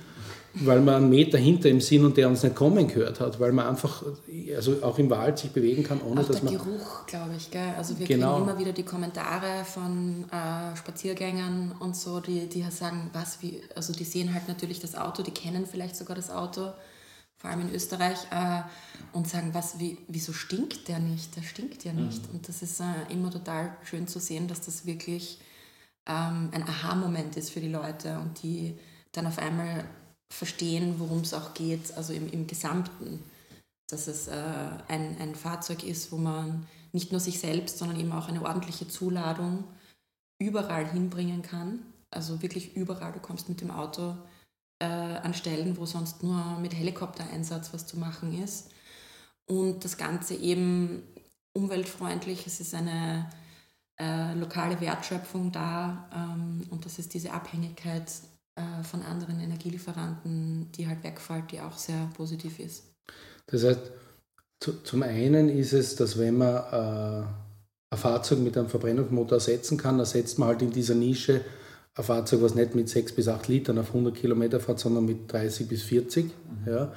[0.54, 3.52] weil wir einen Meter hinter ihm sind und der uns nicht kommen gehört hat, weil
[3.52, 4.02] man einfach
[4.54, 6.52] also auch im Wald sich bewegen kann, ohne auch dass man...
[6.52, 7.72] der Geruch, glaube ich, gell?
[7.76, 8.34] Also wir genau.
[8.34, 13.60] kriegen immer wieder die Kommentare von äh, Spaziergängern und so, die, die sagen, was, wie,
[13.76, 16.72] also die sehen halt natürlich das Auto, die kennen vielleicht sogar das Auto,
[17.36, 18.62] vor allem in Österreich, äh,
[19.12, 21.36] und sagen, was, wie, wieso stinkt der nicht?
[21.36, 22.28] Der stinkt ja nicht.
[22.28, 22.34] Mhm.
[22.34, 25.38] Und das ist äh, immer total schön zu sehen, dass das wirklich
[26.06, 28.76] ähm, ein Aha-Moment ist für die Leute und die
[29.12, 29.84] dann auf einmal
[30.32, 33.22] verstehen, worum es auch geht, also im, im Gesamten,
[33.90, 34.42] dass es äh,
[34.88, 38.88] ein, ein Fahrzeug ist, wo man nicht nur sich selbst, sondern eben auch eine ordentliche
[38.88, 39.64] Zuladung
[40.38, 41.80] überall hinbringen kann.
[42.10, 43.12] Also wirklich überall.
[43.12, 44.16] Du kommst mit dem Auto
[44.80, 48.70] äh, an Stellen, wo sonst nur mit Helikoptereinsatz was zu machen ist.
[49.46, 51.02] Und das Ganze eben
[51.52, 52.46] umweltfreundlich.
[52.46, 53.28] Es ist eine
[53.98, 58.10] äh, lokale Wertschöpfung da ähm, und das ist diese Abhängigkeit
[58.56, 62.84] äh, von anderen Energielieferanten, die halt wegfällt, die auch sehr positiv ist.
[63.46, 63.80] Das heißt,
[64.60, 67.26] zu, zum einen ist es, dass wenn man äh,
[67.90, 71.40] ein Fahrzeug mit einem Verbrennungsmotor ersetzen kann, ersetzt man halt in dieser Nische
[71.94, 75.32] ein Fahrzeug, was nicht mit 6 bis 8 Litern auf 100 Kilometer fährt, sondern mit
[75.32, 76.24] 30 bis 40.
[76.24, 76.30] Mhm.
[76.72, 76.92] Ja.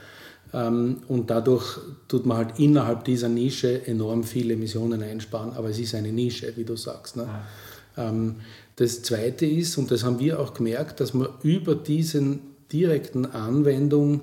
[0.53, 5.79] Ähm, und dadurch tut man halt innerhalb dieser Nische enorm viele Emissionen einsparen, aber es
[5.79, 7.15] ist eine Nische, wie du sagst.
[7.17, 7.27] Ne?
[7.97, 8.09] Ja.
[8.75, 14.21] Das Zweite ist, und das haben wir auch gemerkt, dass man über diesen direkten Anwendung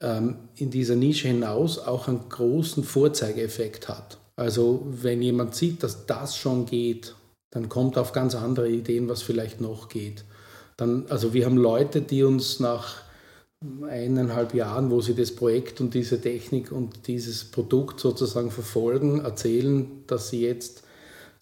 [0.00, 4.18] ähm, in dieser Nische hinaus auch einen großen Vorzeigeeffekt hat.
[4.36, 7.14] Also wenn jemand sieht, dass das schon geht,
[7.50, 10.24] dann kommt auf ganz andere Ideen, was vielleicht noch geht.
[10.76, 13.02] Dann, also wir haben Leute, die uns nach
[13.88, 20.04] eineinhalb Jahren, wo sie das Projekt und diese Technik und dieses Produkt sozusagen verfolgen, erzählen,
[20.06, 20.83] dass sie jetzt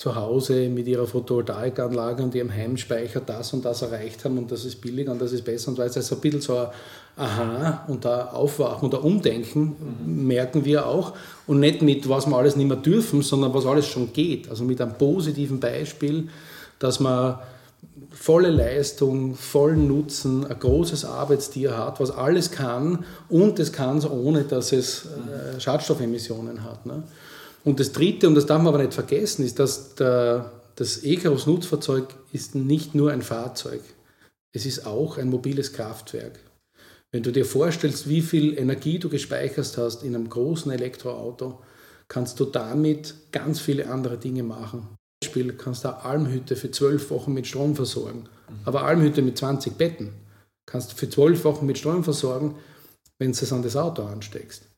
[0.02, 4.64] zu Hause mit ihrer Photovoltaikanlage und ihrem Heimspeicher das und das erreicht haben und das
[4.64, 5.98] ist billiger und das ist besser und weiter.
[5.98, 6.66] Also ein bisschen so ein
[7.16, 10.26] Aha und da Aufwachen und ein Umdenken mhm.
[10.26, 11.12] merken wir auch
[11.46, 14.50] und nicht mit, was wir alles nicht mehr dürfen, sondern was alles schon geht.
[14.50, 16.28] Also mit einem positiven Beispiel,
[16.80, 17.38] dass man
[18.10, 24.10] volle Leistung, vollen Nutzen, ein großes Arbeitstier hat, was alles kann und es kann es
[24.10, 26.86] ohne, dass es äh, Schadstoffemissionen hat.
[26.86, 27.04] Ne?
[27.64, 32.14] Und das Dritte, und das darf man aber nicht vergessen, ist, dass der, das Ekeros-Nutzfahrzeug
[32.33, 33.83] ist nicht nur ein Fahrzeug,
[34.53, 36.38] es ist auch ein mobiles Kraftwerk.
[37.12, 41.61] Wenn du dir vorstellst, wie viel Energie du gespeichert hast in einem großen Elektroauto,
[42.09, 44.96] kannst du damit ganz viele andere Dinge machen.
[45.22, 48.25] Beispiel kannst du eine Almhütte für zwölf Wochen mit Strom versorgen.
[48.64, 50.12] Aber Almhütte mit 20 Betten
[50.66, 52.57] kannst du für zwölf Wochen mit Strom versorgen,
[53.18, 54.71] wenn du es an das Auto ansteckst.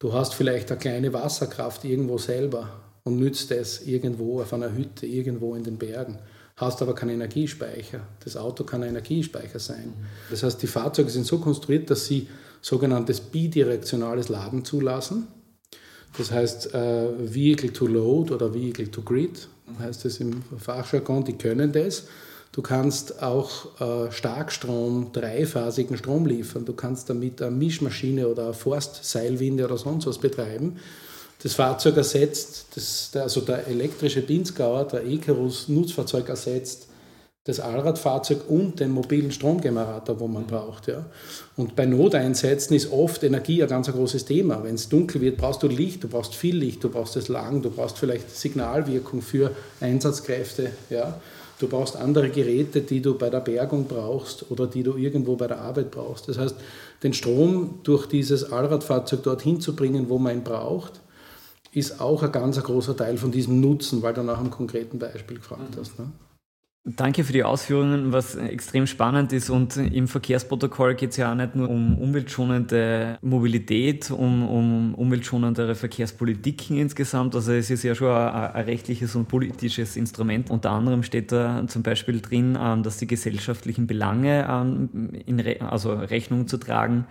[0.00, 2.68] Du hast vielleicht eine kleine Wasserkraft irgendwo selber
[3.02, 6.18] und nützt es irgendwo auf einer Hütte, irgendwo in den Bergen.
[6.56, 8.00] Hast aber keinen Energiespeicher.
[8.24, 9.94] Das Auto kann ein Energiespeicher sein.
[10.30, 12.28] Das heißt, die Fahrzeuge sind so konstruiert, dass sie
[12.60, 15.26] sogenanntes bidirektionales Laden zulassen.
[16.16, 21.36] Das heißt, äh, Vehicle to Load oder Vehicle to Grid heißt es im Fachjargon, die
[21.36, 22.04] können das.
[22.52, 26.64] Du kannst auch äh, Starkstrom, dreiphasigen Strom liefern.
[26.64, 30.78] Du kannst damit eine Mischmaschine oder eine Forstseilwinde oder sonst was betreiben.
[31.42, 36.88] Das Fahrzeug ersetzt, das, also der elektrische Pinzgauer, der Icarus Nutzfahrzeug ersetzt
[37.48, 40.86] das Allradfahrzeug und den mobilen Stromgenerator, wo man braucht.
[40.86, 41.06] Ja.
[41.56, 44.62] Und bei Noteinsätzen ist oft Energie ein ganz großes Thema.
[44.62, 47.62] Wenn es dunkel wird, brauchst du Licht, du brauchst viel Licht, du brauchst es lang,
[47.62, 50.72] du brauchst vielleicht Signalwirkung für Einsatzkräfte.
[50.90, 51.18] Ja.
[51.58, 55.48] Du brauchst andere Geräte, die du bei der Bergung brauchst oder die du irgendwo bei
[55.48, 56.28] der Arbeit brauchst.
[56.28, 56.56] Das heißt,
[57.02, 61.00] den Strom durch dieses Allradfahrzeug dorthin zu bringen, wo man ihn braucht,
[61.72, 65.38] ist auch ein ganz großer Teil von diesem Nutzen, weil du nach einem konkreten Beispiel
[65.38, 65.80] gefragt mhm.
[65.80, 65.98] hast.
[65.98, 66.06] Ne?
[66.96, 69.50] Danke für die Ausführungen, was extrem spannend ist.
[69.50, 75.74] Und im Verkehrsprotokoll geht es ja auch nicht nur um umweltschonende Mobilität, um, um umweltschonendere
[75.74, 77.34] Verkehrspolitiken insgesamt.
[77.34, 80.48] Also es ist ja schon ein, ein, rechtliches und politisches Instrument.
[80.50, 85.58] Unter anderem steht da zum Beispiel drin, ähm, dass die gesellschaftlichen Belange ähm, in Re
[85.60, 87.04] also Rechnung zu tragen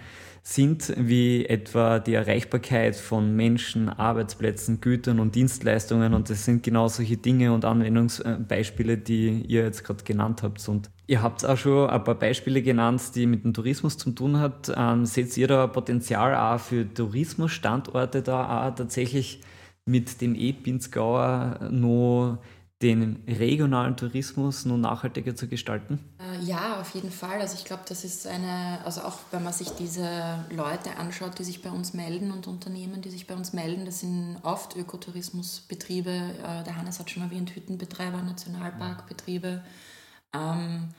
[0.47, 6.13] sind, wie etwa die Erreichbarkeit von Menschen, Arbeitsplätzen, Gütern und Dienstleistungen.
[6.13, 10.65] Und das sind genau solche Dinge und Anwendungsbeispiele, die ihr jetzt gerade genannt habt.
[10.69, 14.39] Und ihr habt auch schon ein paar Beispiele genannt, die mit dem Tourismus zu tun
[14.39, 14.71] hat.
[14.73, 19.41] Ähm, seht ihr da Potenzial auch für Tourismusstandorte da auch tatsächlich
[19.85, 22.39] mit dem E-Pinzgauer noch
[22.81, 25.99] den regionalen Tourismus nun nachhaltiger zu gestalten?
[26.19, 27.41] Äh, ja, auf jeden Fall.
[27.41, 31.43] Also ich glaube, das ist eine, also auch wenn man sich diese Leute anschaut, die
[31.43, 36.11] sich bei uns melden und Unternehmen, die sich bei uns melden, das sind oft Ökotourismusbetriebe.
[36.11, 39.63] Äh, der Hannes hat schon erwähnt, Hüttenbetreiber, Nationalparkbetriebe.
[40.35, 40.89] Ähm,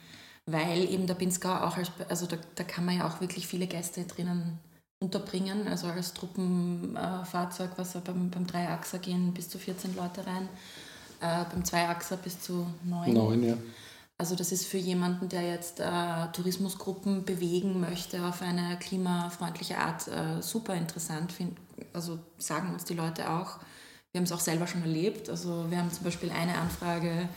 [0.46, 3.68] weil eben der Pinzgau auch als, also da, da kann man ja auch wirklich viele
[3.68, 4.58] Gäste drinnen
[5.00, 10.48] unterbringen, also als Truppenfahrzeug, was ja beim, beim Dreiachser gehen bis zu 14 Leute rein
[11.20, 13.12] äh, beim Zweiachser bis zu neun.
[13.12, 13.57] Neun, ja.
[14.20, 15.85] Also das ist für jemanden, der jetzt äh,
[16.33, 21.31] Tourismusgruppen bewegen möchte auf eine klimafreundliche Art, äh, super interessant.
[21.31, 21.57] Find,
[21.92, 23.59] also sagen uns die Leute auch.
[24.11, 25.31] Wir haben es auch selber schon erlebt.
[25.31, 27.28] Also wir haben zum Beispiel eine Anfrage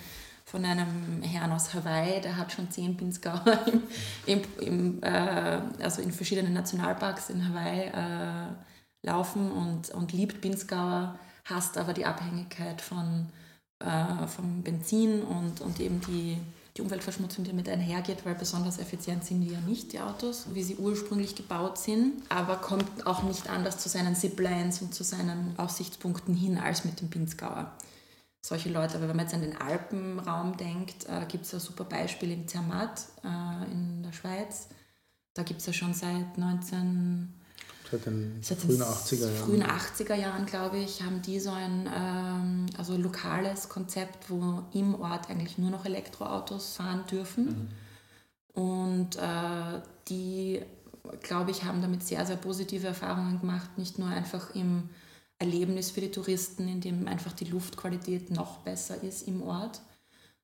[0.43, 3.43] von einem Herrn aus Hawaii, der hat schon zehn Pinzgauer
[4.25, 8.53] im, im, im äh, also in verschiedenen Nationalparks in Hawaii äh,
[9.03, 13.27] laufen und, und liebt Pinzgauer, hasst aber die Abhängigkeit von
[13.81, 16.37] äh, vom Benzin und, und eben die,
[16.77, 20.63] die Umweltverschmutzung, die damit einhergeht, weil besonders effizient sind die ja nicht, die Autos, wie
[20.63, 25.53] sie ursprünglich gebaut sind, aber kommt auch nicht anders zu seinen Ziplines und zu seinen
[25.57, 27.71] Aussichtspunkten hin als mit dem Pinzgauer.
[28.43, 31.83] Solche Leute, aber wenn man jetzt an den Alpenraum denkt, äh, gibt es ein super
[31.83, 34.67] Beispiel in Zermatt äh, in der Schweiz.
[35.33, 37.40] Da gibt es ja schon seit 19
[37.91, 39.45] Seit den Seit frühen 80er Jahren.
[39.45, 44.99] frühen 80er Jahren, glaube ich, haben die so ein ähm, also lokales Konzept, wo im
[44.99, 47.45] Ort eigentlich nur noch Elektroautos fahren dürfen.
[47.45, 47.67] Mhm.
[48.53, 50.61] Und äh, die,
[51.21, 54.89] glaube ich, haben damit sehr, sehr positive Erfahrungen gemacht, nicht nur einfach im
[55.41, 59.81] Erlebnis für die Touristen, in dem einfach die Luftqualität noch besser ist im Ort,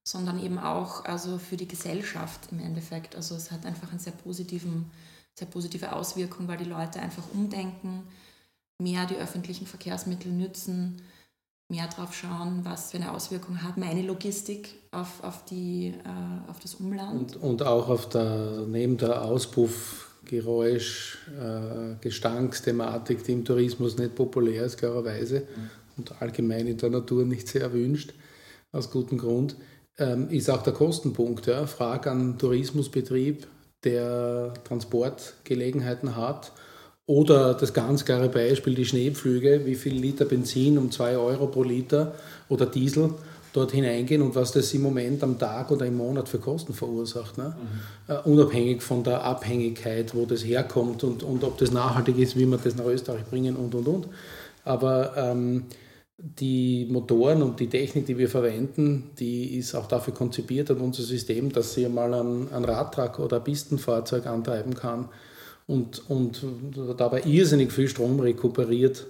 [0.04, 3.16] sondern eben auch also für die Gesellschaft im Endeffekt.
[3.16, 4.90] Also es hat einfach eine sehr, positiven,
[5.38, 8.04] sehr positive Auswirkung, weil die Leute einfach umdenken,
[8.80, 11.02] mehr die öffentlichen Verkehrsmittel nützen,
[11.70, 16.60] mehr drauf schauen, was für eine Auswirkung hat meine Logistik auf, auf, die, äh, auf
[16.60, 17.36] das Umland.
[17.36, 24.16] Und, und auch auf der, neben der Auspuff, Geräusch, äh, Gestanksthematik, die im Tourismus nicht
[24.16, 25.70] populär ist, klarerweise, mhm.
[25.98, 28.14] und allgemein in der Natur nicht sehr erwünscht,
[28.72, 29.56] aus gutem Grund,
[29.98, 31.48] ähm, ist auch der Kostenpunkt.
[31.48, 31.66] Ja.
[31.66, 33.48] Frage an Tourismusbetrieb,
[33.84, 36.52] der Transportgelegenheiten hat
[37.06, 41.64] oder das ganz klare Beispiel, die Schneepflüge, wie viel Liter Benzin um 2 Euro pro
[41.64, 42.14] Liter
[42.50, 43.12] oder Diesel
[43.54, 47.38] dort hineingehen und was das im Moment am Tag oder im Monat für Kosten verursacht.
[47.38, 47.56] Ne?
[47.56, 48.14] Mhm.
[48.14, 52.46] Uh, unabhängig von der Abhängigkeit, wo das herkommt und, und ob das nachhaltig ist, wie
[52.46, 54.08] wir das nach Österreich bringen und und und.
[54.64, 55.64] Aber ähm,
[56.18, 61.04] die Motoren und die Technik, die wir verwenden, die ist auch dafür konzipiert, und unser
[61.04, 65.10] System, dass sie mal ein, ein Radtrag oder ein Pistenfahrzeug antreiben kann
[65.68, 66.44] und, und
[66.98, 69.06] dabei irrsinnig viel Strom rekuperiert.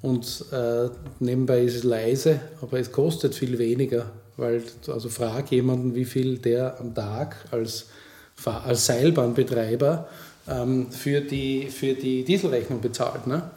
[0.00, 5.94] Und äh, nebenbei ist es leise, aber es kostet viel weniger, weil, also frag jemanden,
[5.94, 7.86] wie viel der am Tag als,
[8.44, 10.06] als Seilbahnbetreiber
[10.46, 13.26] ähm, für, die, für die Dieselrechnung bezahlt.
[13.26, 13.50] Ne?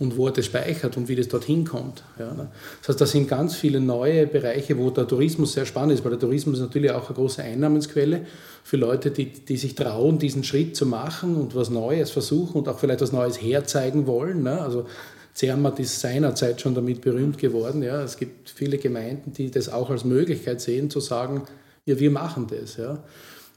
[0.00, 2.02] Und wo er das speichert und wie das dorthin kommt.
[2.18, 2.48] Ja, ne?
[2.80, 6.12] Das heißt, das sind ganz viele neue Bereiche, wo der Tourismus sehr spannend ist, weil
[6.12, 8.22] der Tourismus ist natürlich auch eine große Einnahmensquelle
[8.64, 12.68] für Leute, die, die sich trauen, diesen Schritt zu machen und was Neues versuchen und
[12.68, 14.42] auch vielleicht was Neues herzeigen wollen.
[14.42, 14.60] Ne?
[14.60, 14.86] Also
[15.34, 17.82] Zermatt ist seinerzeit schon damit berühmt geworden.
[17.82, 18.02] Ja?
[18.02, 21.42] Es gibt viele Gemeinden, die das auch als Möglichkeit sehen, zu sagen,
[21.84, 22.78] ja, wir machen das.
[22.78, 23.04] Ja?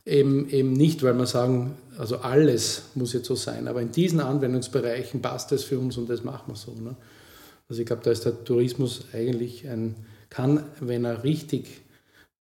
[0.06, 4.20] Eben, eben nicht, weil wir sagen, also alles muss jetzt so sein, aber in diesen
[4.20, 6.74] Anwendungsbereichen passt es für uns und das machen wir so.
[6.74, 6.96] Ne?
[7.70, 9.96] Also ich glaube, da ist der Tourismus eigentlich ein,
[10.30, 11.82] kann, wenn er richtig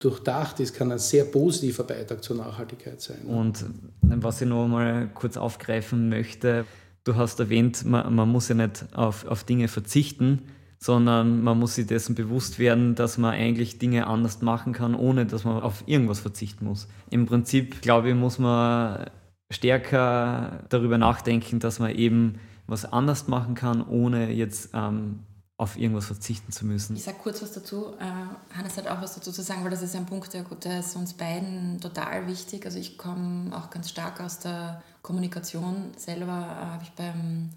[0.01, 3.19] durchdacht ist, kann ein sehr positiver Beitrag zur Nachhaltigkeit sein.
[3.27, 3.37] Ne?
[3.37, 3.65] Und
[4.03, 6.65] was ich noch mal kurz aufgreifen möchte,
[7.05, 10.43] du hast erwähnt, man, man muss ja nicht auf, auf Dinge verzichten,
[10.79, 15.27] sondern man muss sich dessen bewusst werden, dass man eigentlich Dinge anders machen kann, ohne
[15.27, 16.87] dass man auf irgendwas verzichten muss.
[17.11, 19.11] Im Prinzip, glaube ich, muss man
[19.51, 25.21] stärker darüber nachdenken, dass man eben was anders machen kann, ohne jetzt ähm,
[25.57, 26.95] auf irgendwas verzichten zu müssen.
[26.95, 27.95] Ich sage kurz was dazu.
[27.99, 30.81] Äh, Hannes hat auch was dazu zu sagen, weil das ist ein Punkt, der, der
[30.81, 32.65] ist uns beiden total wichtig.
[32.65, 35.93] Also ich komme auch ganz stark aus der Kommunikation.
[35.97, 37.51] Selber äh, habe ich beim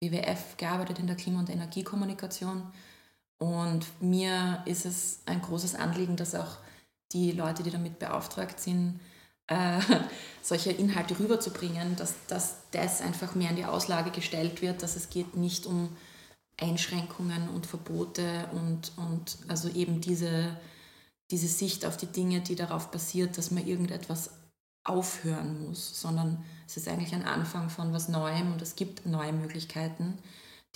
[0.00, 2.62] WWF gearbeitet in der Klima- und Energiekommunikation.
[3.38, 6.58] Und mir ist es ein großes Anliegen, dass auch
[7.12, 9.00] die Leute, die damit beauftragt sind,
[9.48, 9.80] äh,
[10.42, 15.10] solche Inhalte rüberzubringen, dass, dass das einfach mehr in die Auslage gestellt wird, dass es
[15.10, 15.96] geht nicht um
[16.58, 20.56] Einschränkungen und Verbote und, und also eben diese,
[21.30, 24.30] diese Sicht auf die Dinge, die darauf basiert, dass man irgendetwas
[24.84, 29.32] aufhören muss, sondern es ist eigentlich ein Anfang von was Neuem und es gibt neue
[29.32, 30.18] Möglichkeiten.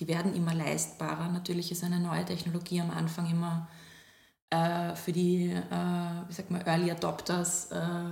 [0.01, 1.29] Die werden immer leistbarer.
[1.29, 3.69] Natürlich ist eine neue Technologie am Anfang immer
[4.51, 8.11] äh, für die, äh, wie sagt man, Early Adopters, äh,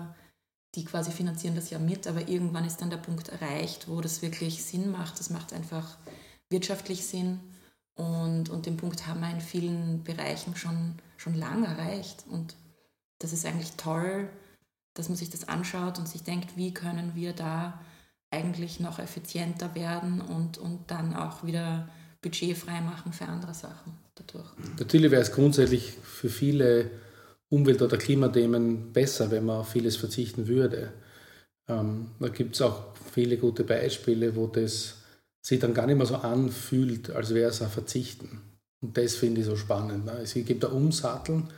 [0.78, 4.22] die quasi finanzieren das ja mit, aber irgendwann ist dann der Punkt erreicht, wo das
[4.22, 5.18] wirklich Sinn macht.
[5.18, 5.96] Das macht einfach
[6.50, 7.40] wirtschaftlich Sinn
[7.96, 12.24] und, und den Punkt haben wir in vielen Bereichen schon, schon lang erreicht.
[12.30, 12.54] Und
[13.18, 14.28] das ist eigentlich toll,
[14.94, 17.80] dass man sich das anschaut und sich denkt, wie können wir da
[18.30, 21.88] eigentlich noch effizienter werden und, und dann auch wieder
[22.22, 24.48] budgetfrei machen für andere Sachen dadurch.
[24.78, 26.88] Natürlich wäre es grundsätzlich für viele
[27.50, 30.92] Umwelt- oder Klimathemen besser, wenn man auf vieles verzichten würde.
[31.68, 34.96] Ähm, da gibt es auch viele gute Beispiele, wo das
[35.42, 38.42] sich dann gar nicht mehr so anfühlt, als wäre es ein Verzichten.
[38.82, 40.04] Und das finde ich so spannend.
[40.04, 40.18] Ne?
[40.22, 41.48] Es gibt ein Umsatteln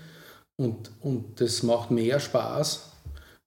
[0.56, 2.90] und, und das macht mehr Spaß,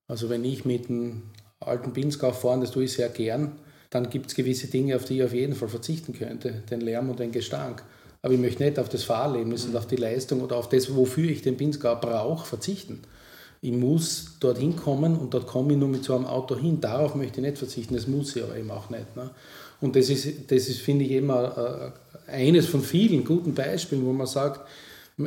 [0.08, 1.23] also wenn ich mit einem
[1.60, 3.53] alten Pinskau fahre, das tue ich sehr gern,
[3.89, 7.10] dann gibt es gewisse Dinge, auf die ich auf jeden Fall verzichten könnte, den Lärm
[7.10, 7.84] und den Gestank.
[8.24, 11.30] Aber ich möchte nicht auf das Fahrerlebnis und auf die Leistung oder auf das, wofür
[11.30, 13.02] ich den Pinskau brauche, verzichten.
[13.62, 16.80] Ich muss dorthin kommen und dort komme ich nur mit so einem Auto hin.
[16.80, 19.16] Darauf möchte ich nicht verzichten, das muss ich aber eben auch nicht.
[19.16, 19.30] Ne?
[19.82, 21.94] Und das ist, das ist finde ich, immer
[22.28, 24.62] äh, eines von vielen guten Beispielen, wo man sagt,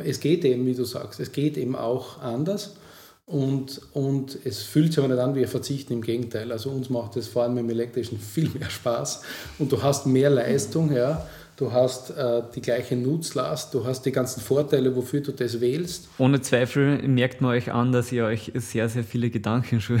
[0.03, 2.73] es geht eben, wie du sagst, es geht eben auch anders.
[3.27, 6.51] Und, und es fühlt sich aber nicht an wie ein Verzichten, im Gegenteil.
[6.51, 9.21] Also uns macht das Fahren mit dem Elektrischen viel mehr Spaß
[9.59, 11.27] und du hast mehr Leistung, ja.
[11.57, 16.07] Du hast äh, die gleiche Nutzlast, du hast die ganzen Vorteile, wofür du das wählst.
[16.19, 19.99] Ohne Zweifel merkt man euch an, dass ihr euch sehr, sehr viele Gedanken schon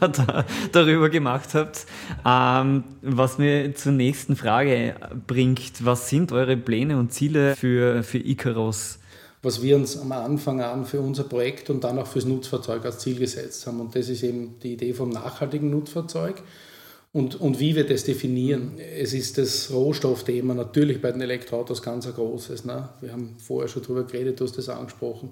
[0.72, 1.86] darüber gemacht habt.
[2.26, 4.96] Ähm, was mir zur nächsten Frage
[5.28, 8.98] bringt, was sind eure Pläne und Ziele für, für Icaros
[9.44, 13.00] was wir uns am Anfang an für unser Projekt und dann auch fürs Nutzfahrzeug als
[13.00, 13.80] Ziel gesetzt haben.
[13.80, 16.42] Und das ist eben die Idee vom nachhaltigen Nutzfahrzeug.
[17.12, 18.78] Und, und wie wir das definieren.
[18.78, 22.64] Es ist das Rohstoffthema natürlich bei den Elektroautos ganz ein großes.
[22.64, 22.88] Ne?
[23.02, 25.30] Wir haben vorher schon darüber geredet, du hast das angesprochen.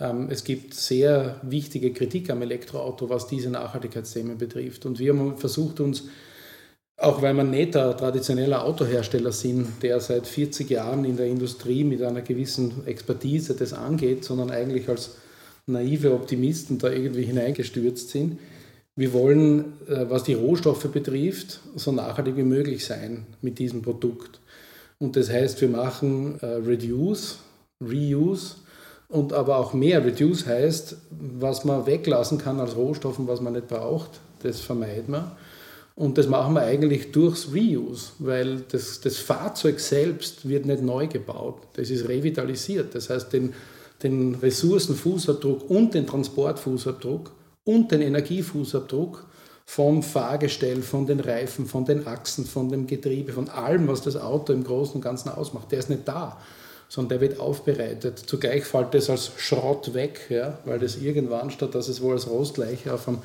[0.00, 4.86] Ähm, es gibt sehr wichtige Kritik am Elektroauto, was diese Nachhaltigkeitsthemen betrifft.
[4.86, 6.04] Und wir haben versucht, uns
[6.96, 11.84] auch weil wir nicht ein traditioneller Autohersteller sind, der seit 40 Jahren in der Industrie
[11.84, 15.16] mit einer gewissen Expertise das angeht, sondern eigentlich als
[15.66, 18.40] naive Optimisten da irgendwie hineingestürzt sind.
[18.98, 24.40] Wir wollen, äh, was die Rohstoffe betrifft, so nachhaltig wie möglich sein mit diesem Produkt.
[24.98, 27.38] Und das heißt, wir machen äh, Reduce,
[27.80, 28.56] Reuse
[29.06, 30.04] und aber auch mehr.
[30.04, 30.96] Reduce heißt,
[31.38, 35.36] was man weglassen kann als Rohstoff und was man nicht braucht, das vermeiden wir.
[35.94, 41.06] Und das machen wir eigentlich durchs Reuse, weil das, das Fahrzeug selbst wird nicht neu
[41.06, 41.62] gebaut.
[41.74, 42.96] Das ist revitalisiert.
[42.96, 43.52] Das heißt, den,
[44.02, 47.37] den Ressourcenfußabdruck und den Transportfußabdruck
[47.68, 49.26] und den Energiefußabdruck
[49.66, 54.16] vom Fahrgestell, von den Reifen, von den Achsen, von dem Getriebe, von allem, was das
[54.16, 56.40] Auto im Großen und Ganzen ausmacht, der ist nicht da,
[56.88, 58.18] sondern der wird aufbereitet.
[58.18, 62.30] Zugleich fällt das als Schrott weg, ja, weil das irgendwann, statt dass es wohl als
[62.30, 63.18] Rostleiche auf einem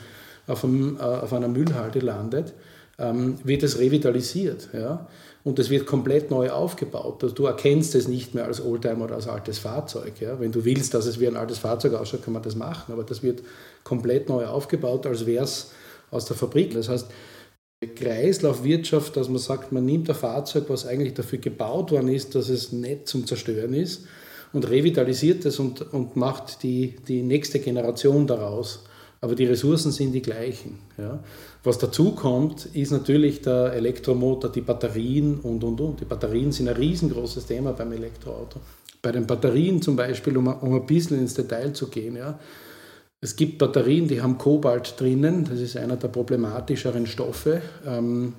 [0.47, 2.53] auf, einem, äh, auf einer Müllhalde landet,
[2.99, 4.69] ähm, wird es revitalisiert.
[4.73, 5.07] Ja?
[5.43, 7.23] Und es wird komplett neu aufgebaut.
[7.23, 10.19] Also du erkennst es nicht mehr als Oldtimer oder als altes Fahrzeug.
[10.19, 10.39] Ja?
[10.39, 12.93] Wenn du willst, dass es wie ein altes Fahrzeug ausschaut, kann man das machen.
[12.93, 13.41] Aber das wird
[13.83, 15.71] komplett neu aufgebaut, als wäre es
[16.11, 16.73] aus der Fabrik.
[16.73, 17.07] Das heißt,
[17.95, 22.49] Kreislaufwirtschaft, dass man sagt, man nimmt ein Fahrzeug, was eigentlich dafür gebaut worden ist, dass
[22.49, 24.05] es nicht zum Zerstören ist,
[24.53, 28.83] und revitalisiert es und, und macht die, die nächste Generation daraus
[29.23, 30.79] aber die Ressourcen sind die gleichen.
[30.97, 31.23] Ja.
[31.63, 36.01] Was dazu kommt, ist natürlich der Elektromotor, die Batterien und, und, und.
[36.01, 38.59] Die Batterien sind ein riesengroßes Thema beim Elektroauto.
[39.01, 42.37] Bei den Batterien zum Beispiel, um, um ein bisschen ins Detail zu gehen, ja,
[43.23, 47.61] es gibt Batterien, die haben Kobalt drinnen, das ist einer der problematischeren Stoffe.
[47.87, 48.33] Ähm,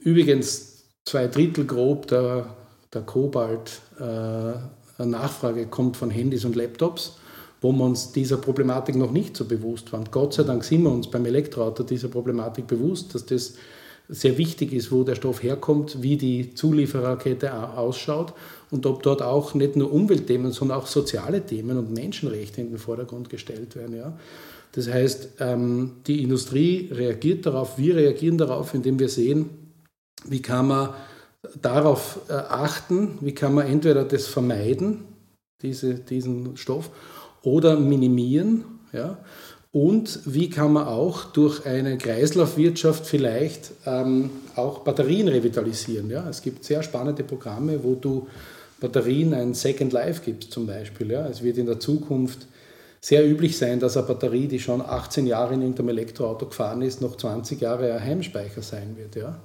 [0.00, 2.46] übrigens, zwei Drittel grob der,
[2.92, 7.16] der Kobalt-Nachfrage äh, kommt von Handys und Laptops
[7.60, 10.04] wo wir uns dieser Problematik noch nicht so bewusst waren.
[10.10, 13.54] Gott sei Dank sind wir uns beim Elektroauto dieser Problematik bewusst, dass das
[14.06, 18.34] sehr wichtig ist, wo der Stoff herkommt, wie die Zuliefererkette ausschaut
[18.74, 22.78] und ob dort auch nicht nur Umweltthemen, sondern auch soziale Themen und Menschenrechte in den
[22.78, 23.96] Vordergrund gestellt werden.
[23.96, 24.18] Ja.
[24.72, 29.48] Das heißt, ähm, die Industrie reagiert darauf, wir reagieren darauf, indem wir sehen,
[30.26, 30.88] wie kann man
[31.62, 35.04] darauf äh, achten, wie kann man entweder das vermeiden,
[35.62, 36.90] diese, diesen Stoff,
[37.42, 38.64] oder minimieren.
[38.92, 39.18] Ja?
[39.70, 46.10] Und wie kann man auch durch eine Kreislaufwirtschaft vielleicht ähm, auch Batterien revitalisieren?
[46.10, 46.28] Ja?
[46.28, 48.26] Es gibt sehr spannende Programme, wo du
[48.84, 51.10] Batterien ein Second Life gibst zum Beispiel.
[51.10, 51.26] Ja?
[51.26, 52.46] Es wird in der Zukunft
[53.00, 57.00] sehr üblich sein, dass eine Batterie, die schon 18 Jahre in irgendeinem Elektroauto gefahren ist,
[57.00, 59.16] noch 20 Jahre ein Heimspeicher sein wird.
[59.16, 59.40] Ja?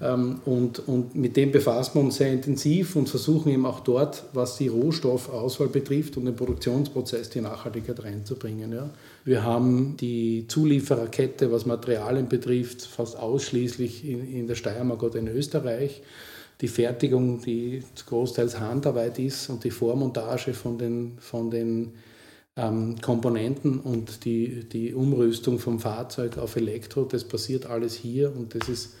[0.00, 4.24] Ähm, und, und mit dem befassen wir uns sehr intensiv und versuchen eben auch dort,
[4.32, 8.72] was die Rohstoffauswahl betrifft und den Produktionsprozess, die Nachhaltigkeit reinzubringen.
[8.72, 8.90] Ja.
[9.24, 15.28] Wir haben die Zuliefererkette, was Materialien betrifft, fast ausschließlich in, in der Steiermark oder in
[15.28, 16.02] Österreich.
[16.60, 21.92] Die Fertigung, die großteils Handarbeit ist und die Vormontage von den, von den
[22.56, 28.54] ähm, Komponenten und die, die Umrüstung vom Fahrzeug auf Elektro, das passiert alles hier und
[28.54, 28.94] das ist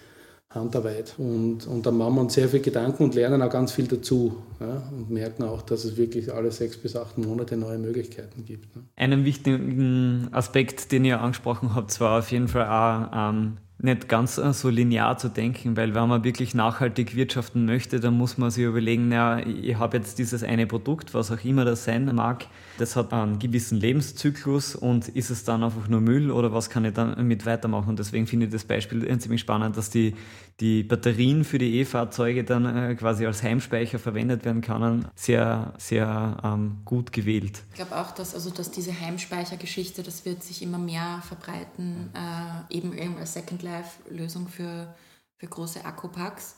[0.50, 1.14] Handarbeit.
[1.18, 4.36] Und, und da machen wir uns sehr viel Gedanken und lernen auch ganz viel dazu
[4.60, 8.74] ja, und merken auch, dass es wirklich alle sechs bis acht Monate neue Möglichkeiten gibt.
[8.74, 8.82] Ne.
[8.96, 14.38] Einen wichtigen Aspekt, den ihr angesprochen habt, war auf jeden Fall auch ähm, nicht ganz
[14.38, 18.50] äh, so linear zu denken, weil wenn man wirklich nachhaltig wirtschaften möchte, dann muss man
[18.50, 22.46] sich überlegen, na, ich habe jetzt dieses eine Produkt, was auch immer das sein mag,
[22.78, 26.84] das hat einen gewissen Lebenszyklus und ist es dann einfach nur Müll oder was kann
[26.84, 27.90] ich dann mit weitermachen?
[27.90, 30.14] Und deswegen finde ich das Beispiel ziemlich spannend, dass die,
[30.60, 35.06] die Batterien für die E-Fahrzeuge dann äh, quasi als Heimspeicher verwendet werden können.
[35.14, 37.62] Sehr, sehr ähm, gut gewählt.
[37.70, 42.76] Ich glaube auch, dass, also, dass diese Heimspeichergeschichte, das wird sich immer mehr verbreiten, äh,
[42.76, 44.94] eben, eben als Second Life-Lösung für,
[45.38, 46.56] für große Akkupacks.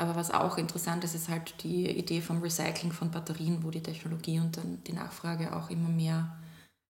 [0.00, 3.82] Aber was auch interessant ist, ist halt die Idee vom Recycling von Batterien, wo die
[3.82, 6.38] Technologie und dann die Nachfrage auch immer mehr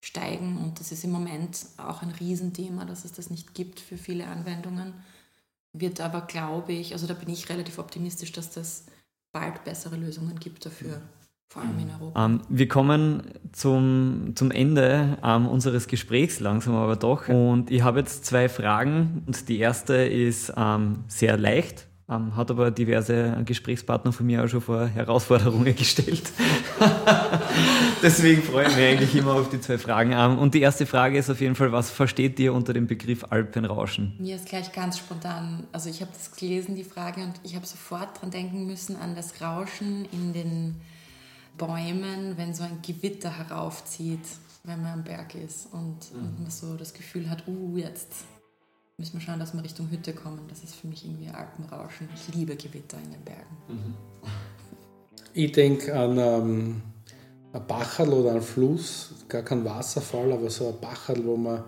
[0.01, 0.59] steigen.
[0.59, 4.29] Und das ist im Moment auch ein Riesenthema, dass es das nicht gibt für viele
[4.29, 4.95] Anwendungen.
[5.73, 8.87] Wird aber, glaube ich, also da bin ich relativ optimistisch, dass das
[9.33, 11.03] bald bessere Lösungen gibt dafür.
[11.49, 12.25] Vor allem in Europa.
[12.25, 17.29] Ähm, wir kommen zum, zum Ende ähm, unseres Gesprächs langsam aber doch.
[17.29, 19.25] Und ich habe jetzt zwei Fragen.
[19.27, 24.49] Und die erste ist ähm, sehr leicht, ähm, hat aber diverse Gesprächspartner von mir auch
[24.49, 26.33] schon vor Herausforderungen gestellt.
[28.03, 30.13] Deswegen freue ich mich eigentlich immer auf die zwei Fragen.
[30.13, 33.25] Ähm, und die erste Frage ist auf jeden Fall, was versteht ihr unter dem Begriff
[33.31, 34.17] Alpenrauschen?
[34.19, 37.67] Mir ist gleich ganz spontan, also ich habe das gelesen, die Frage, und ich habe
[37.67, 40.81] sofort dran denken müssen an das Rauschen in den
[41.57, 44.27] Bäumen, wenn so ein Gewitter heraufzieht,
[44.65, 46.21] wenn man am Berg ist und, mhm.
[46.21, 48.25] und man so das Gefühl hat, uh, jetzt
[49.01, 50.41] müssen wir schauen, dass wir Richtung Hütte kommen.
[50.49, 52.09] Das ist für mich irgendwie Alpenrauschen.
[52.15, 53.57] Ich liebe Gewitter in den Bergen.
[53.69, 53.95] Mhm.
[55.33, 56.83] Ich denke an ähm,
[57.53, 61.65] ein Bachel oder einen Fluss, gar kein Wasserfall, aber so ein Bachel, wo man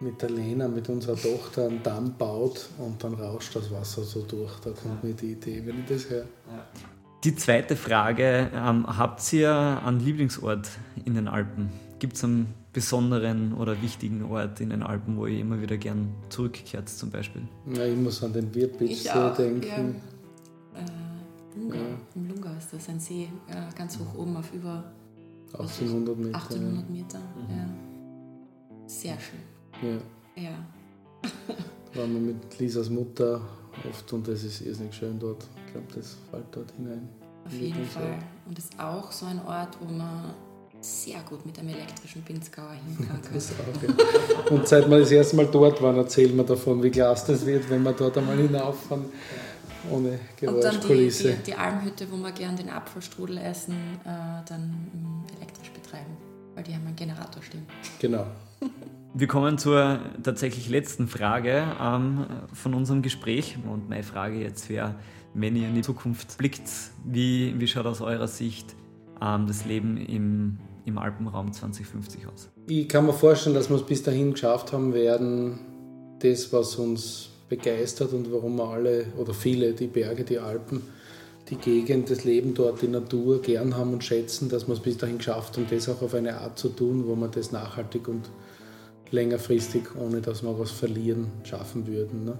[0.00, 4.22] mit der Lena, mit unserer Tochter einen Damm baut und dann rauscht das Wasser so
[4.22, 4.52] durch.
[4.60, 6.26] Da kommt mir die Idee, wenn ich das höre.
[7.24, 9.52] Die zweite Frage, ähm, habt ihr
[9.84, 10.68] einen Lieblingsort
[11.04, 11.70] in den Alpen?
[11.98, 16.14] Gibt es einen besonderen oder wichtigen Ort in den Alpen, wo ihr immer wieder gern
[16.30, 17.42] zurückkehrt zum Beispiel?
[17.74, 19.04] Ja, ich muss an den Wirtbitz
[19.36, 19.62] denken.
[20.74, 20.80] Ja.
[20.80, 21.76] Äh, Lunga.
[21.76, 21.82] Ja.
[22.14, 24.84] Im Lunga ist das ein See, äh, ganz hoch oben auf über
[25.52, 26.34] 1800 Meter.
[26.34, 27.18] 1800 Meter,
[27.48, 27.56] ja.
[27.56, 27.68] ja.
[28.86, 30.00] Sehr schön.
[30.36, 30.42] Ja.
[30.42, 30.50] ja.
[31.92, 33.40] da waren wir mit Lisas Mutter
[33.88, 35.46] oft und das ist irrsinnig schön dort.
[35.66, 37.08] Ich glaube, das fällt dort hinein.
[37.44, 38.18] Auf jeden Fall.
[38.46, 40.34] Und es ist auch so ein Ort, wo man
[40.84, 43.96] sehr gut mit einem elektrischen Pinzgauer hinfahren kann.
[43.96, 44.50] Ja.
[44.50, 47.68] Und seit wir das erste Mal dort waren, erzählen wir davon, wie klasse das wird,
[47.70, 49.06] wenn wir dort einmal hinauffahren
[49.90, 51.28] ohne Geräuschkulisse.
[51.28, 53.74] Und dann die, die, die, Almhütte, wo wir gern den Apfelstrudel essen,
[54.04, 54.08] äh,
[54.48, 54.88] dann
[55.36, 56.16] elektrisch betreiben,
[56.54, 57.66] weil die haben einen Generator stehen.
[58.00, 58.26] Genau.
[59.14, 62.24] Wir kommen zur tatsächlich letzten Frage ähm,
[62.54, 63.58] von unserem Gespräch.
[63.70, 64.94] Und meine Frage jetzt wäre,
[65.34, 66.62] wenn ihr in die Zukunft blickt,
[67.04, 68.74] wie, wie schaut aus eurer Sicht
[69.20, 72.48] ähm, das Leben im, im Alpenraum 2050 aus?
[72.66, 75.58] Ich kann mir vorstellen, dass wir es bis dahin geschafft haben werden,
[76.20, 80.82] das, was uns begeistert und warum wir alle oder viele die Berge, die Alpen,
[81.50, 84.96] die Gegend, das Leben dort, die Natur gern haben und schätzen, dass wir es bis
[84.96, 88.30] dahin geschafft haben, das auch auf eine Art zu tun, wo wir das nachhaltig und
[89.10, 92.24] längerfristig, ohne dass wir was verlieren, schaffen würden.
[92.24, 92.38] Ne?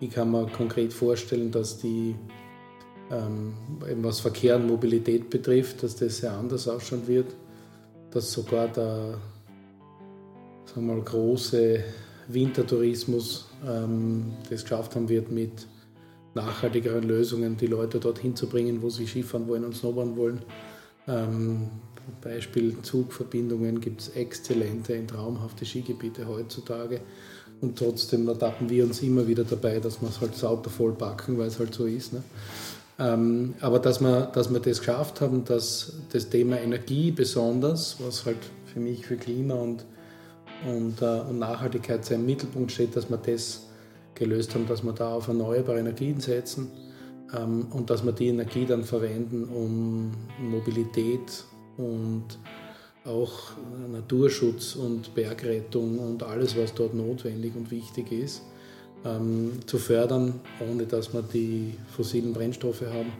[0.00, 2.16] Ich kann mir konkret vorstellen, dass die,
[3.10, 3.54] ähm,
[4.02, 7.26] was Verkehr und Mobilität betrifft, dass das sehr anders ausschauen wird,
[8.12, 9.18] dass sogar der
[10.66, 11.84] sagen wir mal, große
[12.28, 15.66] Wintertourismus ähm, das geschafft haben wird, mit
[16.34, 20.42] nachhaltigeren Lösungen die Leute dorthin zu bringen, wo sie Skifahren wollen und Snowboarden wollen.
[21.06, 21.68] Ähm,
[22.20, 27.00] Beispiel Zugverbindungen gibt es exzellente, traumhafte Skigebiete heutzutage.
[27.60, 31.38] Und trotzdem ertappen wir uns immer wieder dabei, dass wir es halt Auto voll packen,
[31.38, 32.12] weil es halt so ist.
[32.12, 32.22] Ne?
[33.02, 38.24] Ähm, aber dass wir, dass wir das geschafft haben, dass das Thema Energie besonders, was
[38.26, 38.38] halt
[38.72, 39.84] für mich für Klima und
[40.66, 43.66] und, äh, und Nachhaltigkeit sehr im Mittelpunkt steht, dass wir das
[44.14, 46.70] gelöst haben, dass wir da auf erneuerbare Energien setzen
[47.36, 51.44] ähm, und dass wir die Energie dann verwenden, um Mobilität
[51.76, 52.24] und
[53.04, 53.50] auch
[53.90, 58.42] Naturschutz und Bergrettung und alles, was dort notwendig und wichtig ist,
[59.04, 63.12] ähm, zu fördern, ohne dass wir die fossilen Brennstoffe haben.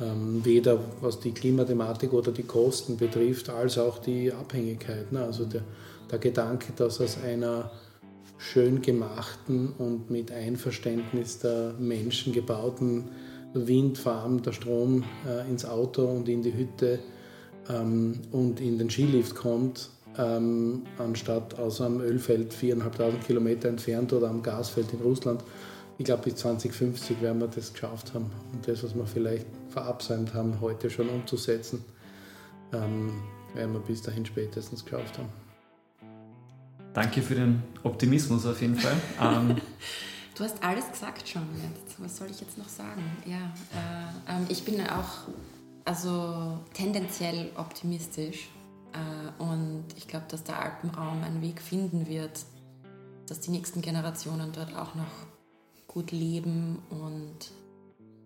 [0.00, 5.12] Ähm, weder was die Klimathematik oder die Kosten betrifft, als auch die Abhängigkeit.
[5.12, 5.22] Ne?
[5.22, 5.62] Also der,
[6.10, 7.70] der Gedanke, dass aus einer
[8.38, 13.10] schön gemachten und mit Einverständnis der Menschen gebauten
[13.54, 16.98] Windfarm der Strom äh, ins Auto und in die Hütte
[17.68, 24.28] ähm, und in den Skilift kommt, ähm, anstatt aus einem Ölfeld 4.500 Kilometer entfernt oder
[24.28, 25.42] am Gasfeld in Russland.
[25.98, 30.34] Ich glaube, bis 2050 werden wir das geschafft haben und das, was wir vielleicht verabsäumt
[30.34, 31.84] haben, heute schon umzusetzen,
[32.72, 33.12] ähm,
[33.54, 35.28] werden wir bis dahin spätestens geschafft haben.
[36.94, 38.96] Danke für den Optimismus auf jeden Fall.
[39.20, 39.56] Ähm,
[40.34, 42.02] du hast alles gesagt schon jetzt.
[42.02, 43.02] Was soll ich jetzt noch sagen?
[43.24, 43.52] Ja,
[44.26, 45.28] äh, äh, ich bin auch
[45.84, 48.48] also tendenziell optimistisch
[49.38, 52.44] und ich glaube, dass der Alpenraum einen Weg finden wird,
[53.26, 55.26] dass die nächsten Generationen dort auch noch
[55.86, 57.50] gut leben und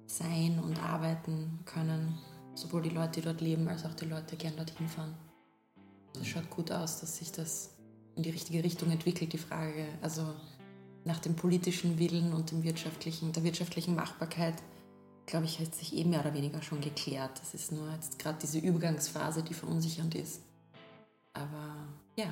[0.06, 2.18] sein und arbeiten können.
[2.54, 5.14] Sowohl die Leute, die dort leben, als auch die Leute, die gern dorthin fahren.
[6.20, 7.74] Es schaut gut aus, dass sich das
[8.14, 9.86] in die richtige Richtung entwickelt, die Frage.
[10.00, 10.22] Also
[11.04, 14.54] nach dem politischen Willen und dem wirtschaftlichen, der wirtschaftlichen Machbarkeit,
[15.26, 17.38] glaube ich, hat sich eh mehr oder weniger schon geklärt.
[17.40, 20.40] Das ist nur jetzt gerade diese Übergangsphase, die verunsichernd ist.
[21.37, 21.76] Aber
[22.16, 22.26] ja,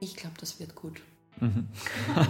[0.00, 1.00] ich glaube, das wird gut.
[1.40, 1.66] Mhm.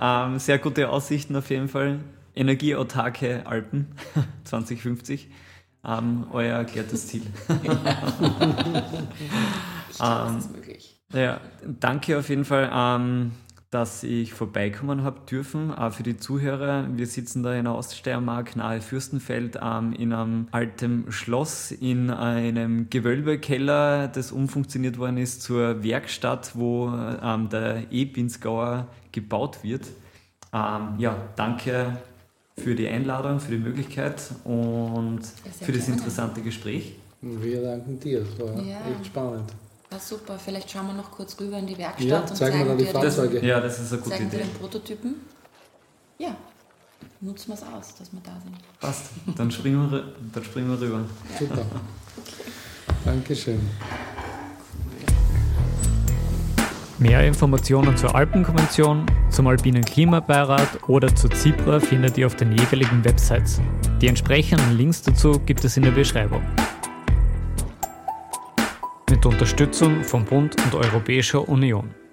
[0.00, 2.00] ähm, sehr gute Aussichten auf jeden Fall.
[2.34, 3.88] Energieautarke Alpen
[4.44, 5.28] 2050.
[5.84, 7.22] Ähm, euer erklärtes Ziel.
[7.62, 7.96] Ja.
[9.90, 11.00] ich glaube, ähm, ist möglich.
[11.12, 11.40] Ja,
[11.80, 12.70] danke auf jeden Fall.
[12.72, 13.32] Ähm,
[13.70, 15.72] dass ich vorbeikommen habe dürfen.
[15.74, 20.48] Auch für die Zuhörer, wir sitzen da in der Oststeiermark nahe Fürstenfeld ähm, in einem
[20.52, 28.86] alten Schloss, in einem Gewölbekeller, das umfunktioniert worden ist zur Werkstatt, wo ähm, der E-Binsgauer
[29.12, 29.86] gebaut wird.
[30.52, 31.98] Ähm, ja, danke
[32.56, 35.20] für die Einladung, für die Möglichkeit und
[35.60, 36.94] für das interessante Gespräch.
[37.20, 38.78] Wir danken dir, das war ja.
[38.90, 39.52] echt spannend.
[39.90, 42.78] War super, vielleicht schauen wir noch kurz rüber in die Werkstatt ja, und zeigen, zeigen
[42.78, 43.46] dir die Fahrzeuge.
[43.46, 44.38] Ja, das ist eine gute zeigen Idee.
[44.38, 45.14] Den Prototypen.
[46.18, 46.34] Ja,
[47.20, 48.56] nutzen wir es aus, dass wir da sind.
[48.80, 51.04] Passt, dann springen wir, dann springen wir rüber.
[51.32, 51.38] Ja.
[51.38, 51.66] Super.
[53.04, 53.60] Dankeschön.
[56.98, 63.04] Mehr Informationen zur Alpenkonvention, zum Alpinen Klimabeirat oder zur ZIPRA findet ihr auf den jeweiligen
[63.04, 63.60] Websites.
[64.00, 66.42] Die entsprechenden Links dazu gibt es in der Beschreibung.
[69.26, 72.05] Mit Unterstützung vom Bund und Europäischer Union.